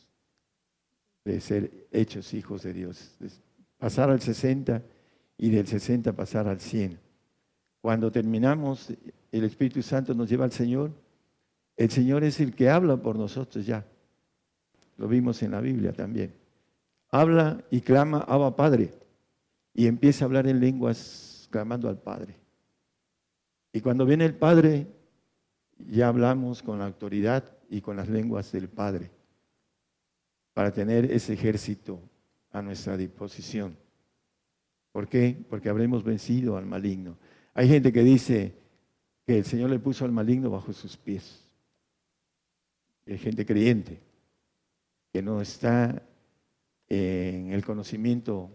de 1.24 1.40
ser 1.40 1.86
hechos 1.92 2.34
hijos 2.34 2.62
de 2.62 2.72
Dios, 2.72 3.14
pasar 3.78 4.10
al 4.10 4.20
60 4.20 4.82
y 5.38 5.50
del 5.50 5.66
60 5.66 6.12
pasar 6.12 6.48
al 6.48 6.60
100. 6.60 6.98
cuando 7.80 8.12
terminamos, 8.12 8.92
el 9.32 9.44
Espíritu 9.44 9.82
Santo 9.82 10.14
nos 10.14 10.28
lleva 10.28 10.44
al 10.44 10.52
Señor. 10.52 10.92
El 11.76 11.90
Señor 11.90 12.22
es 12.22 12.38
el 12.38 12.54
que 12.54 12.70
habla 12.70 12.96
por 12.96 13.16
nosotros 13.16 13.66
ya. 13.66 13.84
Lo 14.98 15.08
vimos 15.08 15.42
en 15.42 15.50
la 15.50 15.60
Biblia 15.60 15.92
también. 15.92 16.32
Habla 17.08 17.64
y 17.70 17.80
clama, 17.80 18.18
Abba 18.18 18.54
Padre. 18.54 18.94
Y 19.74 19.86
empieza 19.86 20.24
a 20.24 20.26
hablar 20.26 20.46
en 20.46 20.60
lenguas 20.60 21.48
clamando 21.50 21.88
al 21.88 21.98
Padre. 21.98 22.36
Y 23.72 23.80
cuando 23.80 24.06
viene 24.06 24.26
el 24.26 24.34
Padre, 24.34 24.86
ya 25.88 26.08
hablamos 26.08 26.62
con 26.62 26.78
la 26.78 26.86
autoridad 26.86 27.44
y 27.68 27.80
con 27.80 27.96
las 27.96 28.08
lenguas 28.08 28.52
del 28.52 28.68
Padre 28.68 29.10
para 30.54 30.72
tener 30.72 31.10
ese 31.10 31.32
ejército 31.32 32.00
a 32.50 32.62
nuestra 32.62 32.96
disposición. 32.96 33.76
¿Por 34.92 35.08
qué? 35.08 35.42
Porque 35.48 35.68
habremos 35.68 36.04
vencido 36.04 36.56
al 36.56 36.66
maligno. 36.66 37.16
Hay 37.54 37.68
gente 37.68 37.92
que 37.92 38.02
dice 38.02 38.54
que 39.26 39.38
el 39.38 39.44
Señor 39.44 39.70
le 39.70 39.78
puso 39.78 40.04
al 40.04 40.12
maligno 40.12 40.50
bajo 40.50 40.72
sus 40.72 40.96
pies. 40.96 41.42
Hay 43.06 43.18
gente 43.18 43.46
creyente 43.46 44.00
que 45.12 45.22
no 45.22 45.40
está 45.40 46.02
en 46.88 47.52
el 47.52 47.64
conocimiento 47.64 48.50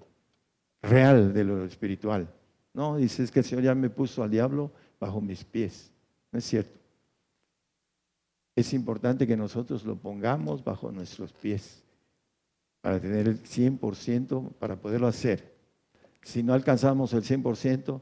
real 0.82 1.34
de 1.34 1.44
lo 1.44 1.66
espiritual. 1.66 2.32
No, 2.74 2.98
dice 2.98 3.28
que 3.32 3.40
el 3.40 3.46
Señor 3.46 3.64
ya 3.64 3.76
me 3.76 3.90
puso 3.90 4.22
al 4.22 4.30
diablo 4.30 4.72
bajo 5.00 5.20
mis 5.20 5.44
pies. 5.44 5.92
No 6.32 6.40
es 6.40 6.46
cierto. 6.46 6.78
Es 8.58 8.74
importante 8.74 9.28
que 9.28 9.38
nosotros 9.38 9.86
lo 9.86 9.98
pongamos 9.98 10.64
bajo 10.64 10.92
nuestros 10.92 11.32
pies 11.32 11.84
para 12.82 13.00
tener 13.00 13.28
el 13.28 13.44
100% 13.44 14.54
para 14.54 14.76
poderlo 14.76 15.06
hacer. 15.06 15.54
Si 16.24 16.42
no 16.42 16.56
alcanzamos 16.56 17.14
el 17.14 17.22
100%, 17.22 18.02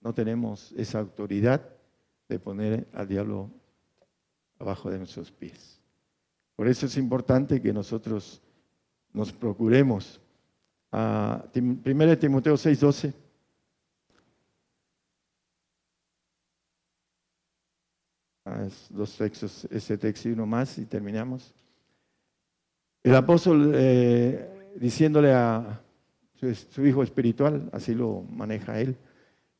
no 0.00 0.14
tenemos 0.14 0.72
esa 0.72 1.00
autoridad 1.00 1.60
de 2.30 2.38
poner 2.38 2.88
al 2.94 3.08
diablo 3.08 3.50
abajo 4.58 4.90
de 4.90 4.96
nuestros 4.96 5.30
pies. 5.30 5.78
Por 6.56 6.66
eso 6.66 6.86
es 6.86 6.96
importante 6.96 7.60
que 7.60 7.74
nosotros 7.74 8.40
nos 9.12 9.34
procuremos. 9.34 10.18
Uh, 10.92 11.42
1 11.54 12.18
Timoteo 12.18 12.54
6:12. 12.54 13.12
Dos 18.90 19.16
textos, 19.16 19.66
ese 19.70 19.98
texto 19.98 20.28
y 20.28 20.32
uno 20.32 20.46
más 20.46 20.78
y 20.78 20.86
terminamos. 20.86 21.54
El 23.02 23.14
apóstol 23.14 23.72
eh, 23.74 24.72
diciéndole 24.76 25.32
a 25.32 25.80
su, 26.34 26.86
hijo 26.86 27.02
espiritual, 27.02 27.68
así 27.72 27.94
lo 27.94 28.22
maneja 28.22 28.80
él, 28.80 28.96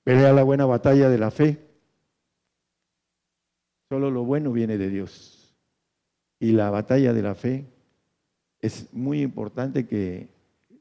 pelea 0.02 0.32
la 0.32 0.42
buena 0.42 0.66
batalla 0.66 1.08
de 1.08 1.18
la 1.18 1.30
fe. 1.30 1.58
Solo 3.88 4.10
lo 4.10 4.24
bueno 4.24 4.52
viene 4.52 4.78
de 4.78 4.88
Dios. 4.88 5.54
Y 6.38 6.52
la 6.52 6.70
batalla 6.70 7.12
de 7.12 7.22
la 7.22 7.34
fe 7.34 7.66
es 8.60 8.92
muy 8.92 9.20
importante 9.20 9.86
que 9.86 10.28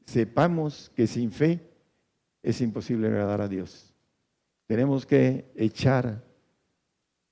sepamos 0.06 0.90
que 0.94 1.06
sin 1.06 1.30
fe 1.30 1.60
es 2.42 2.60
imposible 2.60 3.08
agradar 3.08 3.42
a 3.42 3.48
Dios. 3.48 3.92
Tenemos 4.66 5.04
que 5.04 5.50
echar 5.56 6.22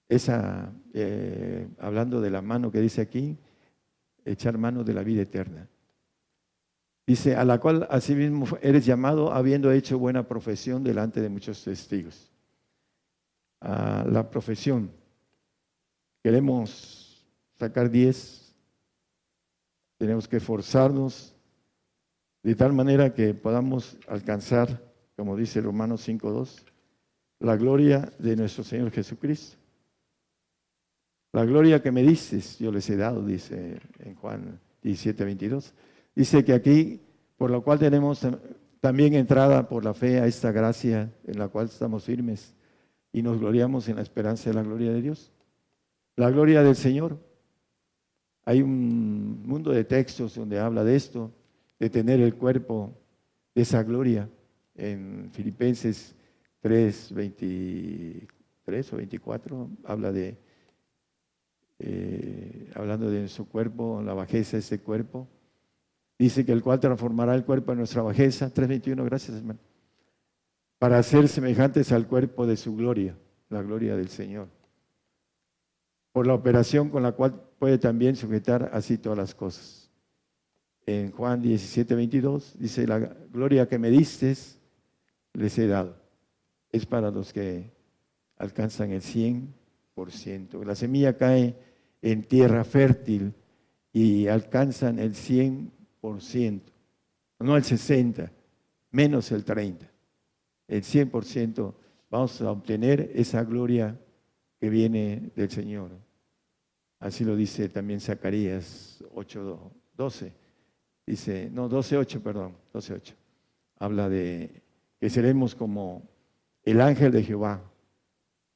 esa, 0.09 0.73
eh, 0.95 1.69
hablando 1.79 2.21
de 2.21 2.31
la 2.31 2.43
mano 2.43 2.71
que 2.71 2.81
dice 2.81 3.01
aquí, 3.01 3.37
echar 4.25 4.57
mano 4.59 4.85
de 4.85 4.95
la 4.95 5.03
vida 5.03 5.23
eterna. 5.23 5.69
Dice, 7.07 7.37
a 7.37 7.45
la 7.45 7.59
cual 7.59 7.87
asimismo 7.91 8.47
eres 8.61 8.85
llamado 8.85 9.33
habiendo 9.33 9.73
hecho 9.73 9.99
buena 9.99 10.27
profesión 10.29 10.85
delante 10.85 11.21
de 11.21 11.29
muchos 11.29 11.63
testigos. 11.65 12.31
A 13.61 14.05
la 14.09 14.31
profesión. 14.31 14.91
Queremos 16.23 17.27
sacar 17.59 17.91
diez. 17.91 18.55
Tenemos 19.99 20.29
que 20.29 20.37
esforzarnos 20.37 21.35
de 22.43 22.55
tal 22.55 22.73
manera 22.73 23.13
que 23.13 23.35
podamos 23.35 23.99
alcanzar, 24.07 24.83
como 25.17 25.37
dice 25.37 25.61
Romanos 25.61 26.09
5.2, 26.09 26.65
la 27.41 27.57
gloria 27.57 28.11
de 28.19 28.37
nuestro 28.37 28.65
Señor 28.65 28.91
Jesucristo. 28.91 29.58
La 31.33 31.45
gloria 31.45 31.83
que 31.83 31.93
me 31.93 32.03
dices, 32.03 32.59
yo 32.59 32.73
les 32.73 32.89
he 32.89 32.97
dado, 32.97 33.25
dice 33.25 33.79
en 33.99 34.15
Juan 34.15 34.61
17, 34.83 35.25
22. 35.25 35.75
Dice 36.15 36.45
que 36.45 36.55
aquí, 36.55 37.01
por 37.37 37.51
lo 37.51 37.63
cual 37.63 37.79
tenemos 37.79 38.27
también 38.81 39.15
entrada 39.15 39.69
por 39.69 39.85
la 39.85 39.93
fe 39.93 40.21
a 40.21 40.27
esta 40.27 40.53
gracia 40.53 41.13
en 41.25 41.39
la 41.39 41.49
cual 41.49 41.67
estamos 41.67 42.05
firmes 42.05 42.55
y 43.13 43.23
nos 43.23 43.39
gloriamos 43.39 43.89
en 43.89 43.97
la 43.97 44.03
esperanza 44.03 44.49
de 44.51 44.55
la 44.55 44.63
gloria 44.63 44.93
de 44.93 45.03
Dios. 45.03 45.33
La 46.17 46.31
gloria 46.31 46.63
del 46.63 46.77
Señor. 46.77 47.19
Hay 48.45 48.63
un 48.63 49.47
mundo 49.47 49.71
de 49.71 49.85
textos 49.85 50.35
donde 50.35 50.59
habla 50.59 50.83
de 50.83 50.97
esto, 50.97 51.31
de 51.79 51.91
tener 51.91 52.21
el 52.21 52.35
cuerpo 52.35 52.97
de 53.55 53.63
esa 53.63 53.83
gloria. 53.83 54.29
En 54.75 55.29
Filipenses 55.33 56.15
3, 56.61 57.13
23 57.13 58.93
o 58.93 58.97
24 58.97 59.71
habla 59.85 60.13
de 60.13 60.39
eh, 61.79 62.71
hablando 62.75 63.11
de 63.11 63.29
su 63.29 63.49
cuerpo, 63.49 64.03
la 64.03 64.15
bajeza 64.15 64.57
de 64.57 64.61
ese 64.61 64.81
cuerpo. 64.81 65.29
Dice 66.19 66.45
que 66.45 66.53
el 66.53 66.63
cual 66.63 66.81
transformará 66.81 67.35
el 67.35 67.45
cuerpo 67.45 67.73
en 67.73 67.79
nuestra 67.79 68.03
bajeza. 68.03 68.53
3.21, 68.53 69.05
gracias 69.05 69.37
hermano. 69.37 69.61
Para 70.79 71.03
ser 71.03 71.29
semejantes 71.29 71.93
al 71.93 72.07
cuerpo 72.07 72.47
de 72.47 72.57
su 72.57 72.75
gloria, 72.75 73.17
la 73.49 73.63
gloria 73.63 73.97
del 73.97 74.09
Señor. 74.09 74.49
Por 76.13 76.27
la 76.27 76.35
operación 76.35 76.91
con 76.91 77.03
la 77.03 77.13
cual 77.13 77.41
puede 77.59 77.79
también 77.79 78.17
sujetar 78.17 78.71
así 78.73 78.99
todas 78.99 79.19
las 79.19 79.35
cosas. 79.35 79.91
En 80.87 81.13
Juan 81.13 81.43
17, 81.43 81.95
22 81.95 82.59
dice, 82.59 82.87
la 82.87 82.99
gloria 82.99 83.69
que 83.69 83.79
me 83.79 83.91
diste 83.91 84.35
les 85.35 85.59
he 85.59 85.67
dado. 85.67 85.97
Es 86.71 86.87
para 86.87 87.11
los 87.11 87.33
que 87.33 87.71
alcanzan 88.37 88.93
el 88.93 89.03
100%. 89.03 90.65
La 90.65 90.75
semilla 90.75 91.17
cae 91.17 91.57
en 92.03 92.23
tierra 92.25 92.65
fértil 92.65 93.35
y 93.93 94.27
alcanzan 94.29 94.99
el 94.99 95.15
100%, 95.15 96.61
no 97.41 97.57
el 97.57 97.63
60%, 97.63 98.31
menos 98.91 99.33
el 99.33 99.45
30%. 99.45 99.89
El 100.69 100.83
100% 100.83 101.75
vamos 102.11 102.41
a 102.43 102.51
obtener 102.51 103.11
esa 103.15 103.43
gloria 103.43 103.99
que 104.61 104.69
viene 104.69 105.31
del 105.35 105.51
Señor. 105.51 105.91
Así 107.01 107.25
lo 107.25 107.37
dice 107.37 107.69
también 107.69 108.01
Zacarías 108.01 109.03
8:12. 109.15 110.33
Dice, 111.07 111.49
no, 111.51 111.69
12:8, 111.71 112.21
perdón, 112.21 112.57
12:8. 112.73 113.15
Habla 113.79 114.09
de 114.09 114.63
que 115.01 115.09
seremos 115.09 115.55
como 115.55 116.03
el 116.65 116.81
ángel 116.81 117.13
de 117.13 117.23
Jehová 117.23 117.63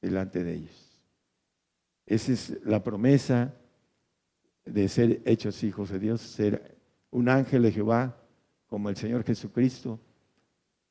delante 0.01 0.43
de 0.43 0.55
ellos. 0.55 0.82
Esa 2.05 2.31
es 2.33 2.57
la 2.63 2.83
promesa 2.83 3.53
de 4.65 4.87
ser 4.87 5.21
hechos 5.25 5.63
hijos 5.63 5.89
de 5.89 5.99
Dios, 5.99 6.21
ser 6.21 6.77
un 7.11 7.29
ángel 7.29 7.63
de 7.63 7.71
Jehová 7.71 8.17
como 8.67 8.89
el 8.89 8.95
Señor 8.95 9.23
Jesucristo 9.23 9.99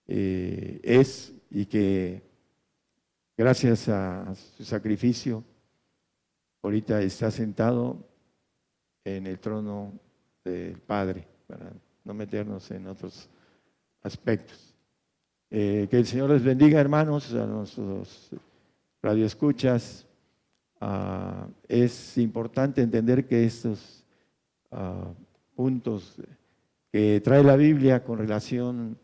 eh, 0.06 0.80
es 0.82 1.34
y 1.50 1.66
que 1.66 2.22
gracias 3.36 3.88
a 3.88 4.34
su 4.34 4.64
sacrificio 4.64 5.44
ahorita 6.62 7.02
está 7.02 7.30
sentado 7.30 8.08
en 9.04 9.26
el 9.26 9.38
trono 9.38 9.92
del 10.44 10.78
Padre, 10.78 11.26
para 11.46 11.72
no 12.04 12.14
meternos 12.14 12.70
en 12.70 12.86
otros 12.86 13.28
aspectos. 14.02 14.74
Eh, 15.50 15.88
que 15.90 15.98
el 15.98 16.06
Señor 16.06 16.30
les 16.30 16.42
bendiga, 16.42 16.80
hermanos, 16.80 17.34
a 17.34 17.46
nuestros 17.46 18.30
radioescuchas. 19.02 20.06
Ah, 20.85 21.47
es 21.68 22.18
importante 22.18 22.83
entender 22.83 23.24
que 23.28 23.45
estos 23.45 24.05
ah, 24.72 25.14
puntos 25.55 26.20
que 26.91 27.20
trae 27.20 27.45
la 27.45 27.55
Biblia 27.55 28.03
con 28.03 28.18
relación 28.18 28.99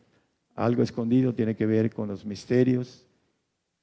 a 0.56 0.64
algo 0.64 0.82
escondido 0.82 1.36
tiene 1.36 1.54
que 1.54 1.66
ver 1.66 1.94
con 1.94 2.08
los 2.08 2.26
misterios 2.26 3.06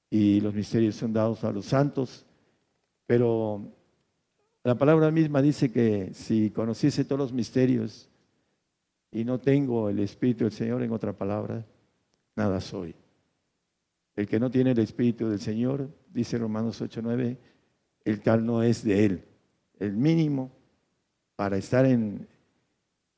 y 0.10 0.41
los 0.41 0.54
misterios 0.54 0.96
son 0.96 1.14
dados 1.14 1.46
a 1.46 1.54
los 1.54 1.68
santos, 1.68 2.26
pero 3.06 3.62
la 4.62 4.76
palabra 4.76 5.10
misma 5.10 5.41
dice 5.41 5.72
que 5.72 6.14
si 6.14 6.50
conociese 6.50 7.06
todos 7.06 7.20
los 7.20 7.32
misterios 7.32 8.10
y 9.10 9.24
no 9.24 9.39
tengo 9.39 9.89
el 9.89 10.00
Espíritu 10.00 10.43
del 10.43 10.52
Señor, 10.52 10.84
en 10.84 10.91
otra 10.91 11.14
palabra, 11.14 11.66
nada 12.36 12.60
soy. 12.60 12.93
El 14.18 14.28
que 14.28 14.38
no 14.38 14.52
tiene 14.52 14.72
el 14.72 14.80
Espíritu 14.80 15.30
del 15.30 15.39
Señor, 15.39 15.88
dice 16.12 16.38
Romanos 16.38 16.82
8:9, 16.82 17.38
el 18.06 18.22
tal 18.22 18.45
no 18.45 18.64
es 18.64 18.84
de 18.84 19.06
Él. 19.06 19.24
El 19.80 19.93
mínimo 19.93 20.51
para 21.36 21.58
estar 21.58 21.86
en, 21.86 22.28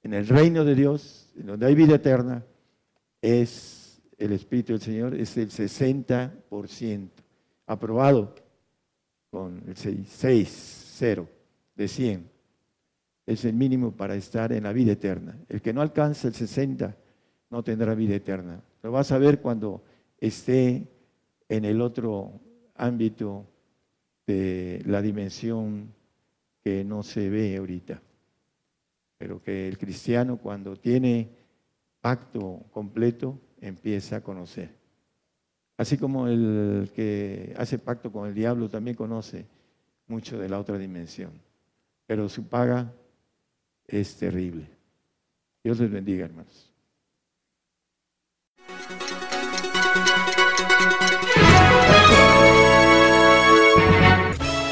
el 0.02 0.28
reino 0.28 0.64
de 0.64 0.74
Dios, 0.74 1.30
en 1.38 1.48
donde 1.48 1.66
hay 1.66 1.76
vida 1.76 1.96
eterna, 1.96 2.44
es 3.22 4.02
el 4.18 4.32
Espíritu 4.32 4.74
del 4.74 4.82
Señor, 4.82 5.14
es 5.14 5.38
el 5.38 5.50
60%. 5.50 7.10
aprobado 7.68 8.34
con 9.30 9.62
el 9.68 9.76
6, 9.76 10.94
0 10.98 11.30
de 11.76 11.88
100. 11.88 12.30
Es 13.26 13.44
el 13.44 13.54
mínimo 13.54 13.92
para 13.92 14.16
estar 14.16 14.54
en 14.54 14.64
la 14.64 14.72
vida 14.72 14.94
eterna. 14.94 15.38
El 15.50 15.62
que 15.62 15.74
no 15.74 15.82
alcanza 15.82 16.30
el 16.30 16.34
60 16.34 16.96
no 17.50 17.64
tendrá 17.64 17.94
vida 17.94 18.16
eterna. 18.16 18.62
Lo 18.82 18.92
vas 18.94 19.12
a 19.12 19.18
ver 19.18 19.42
cuando 19.42 19.84
esté 20.18 20.88
en 21.50 21.66
el 21.66 21.82
otro 21.82 22.40
ámbito 22.76 23.46
de 24.28 24.84
la 24.86 25.02
dimensión 25.02 25.94
que 26.64 26.84
no 26.84 27.02
se 27.02 27.30
ve 27.30 27.58
ahorita. 27.58 28.02
Pero 29.18 29.42
que 29.42 29.68
el 29.68 29.78
cristiano 29.78 30.38
cuando 30.38 30.76
tiene 30.76 31.30
pacto 32.02 32.66
completo 32.72 33.40
empieza 33.62 34.18
a 34.18 34.22
conocer. 34.22 34.70
Así 35.78 35.98
como 35.98 36.28
el 36.28 36.92
que 36.94 37.54
hace 37.58 37.80
pacto 37.80 38.12
con 38.12 38.28
el 38.28 38.34
diablo 38.34 38.70
también 38.70 38.96
conoce 38.96 39.46
mucho 40.08 40.38
de 40.38 40.50
la 40.50 40.60
otra 40.60 40.78
dimensión. 40.78 41.32
Pero 42.06 42.30
su 42.30 42.48
paga 42.48 42.94
es 43.88 44.18
terrible. 44.18 44.68
Dios 45.64 45.80
les 45.80 45.92
bendiga, 45.92 46.26
hermanos. 46.26 46.74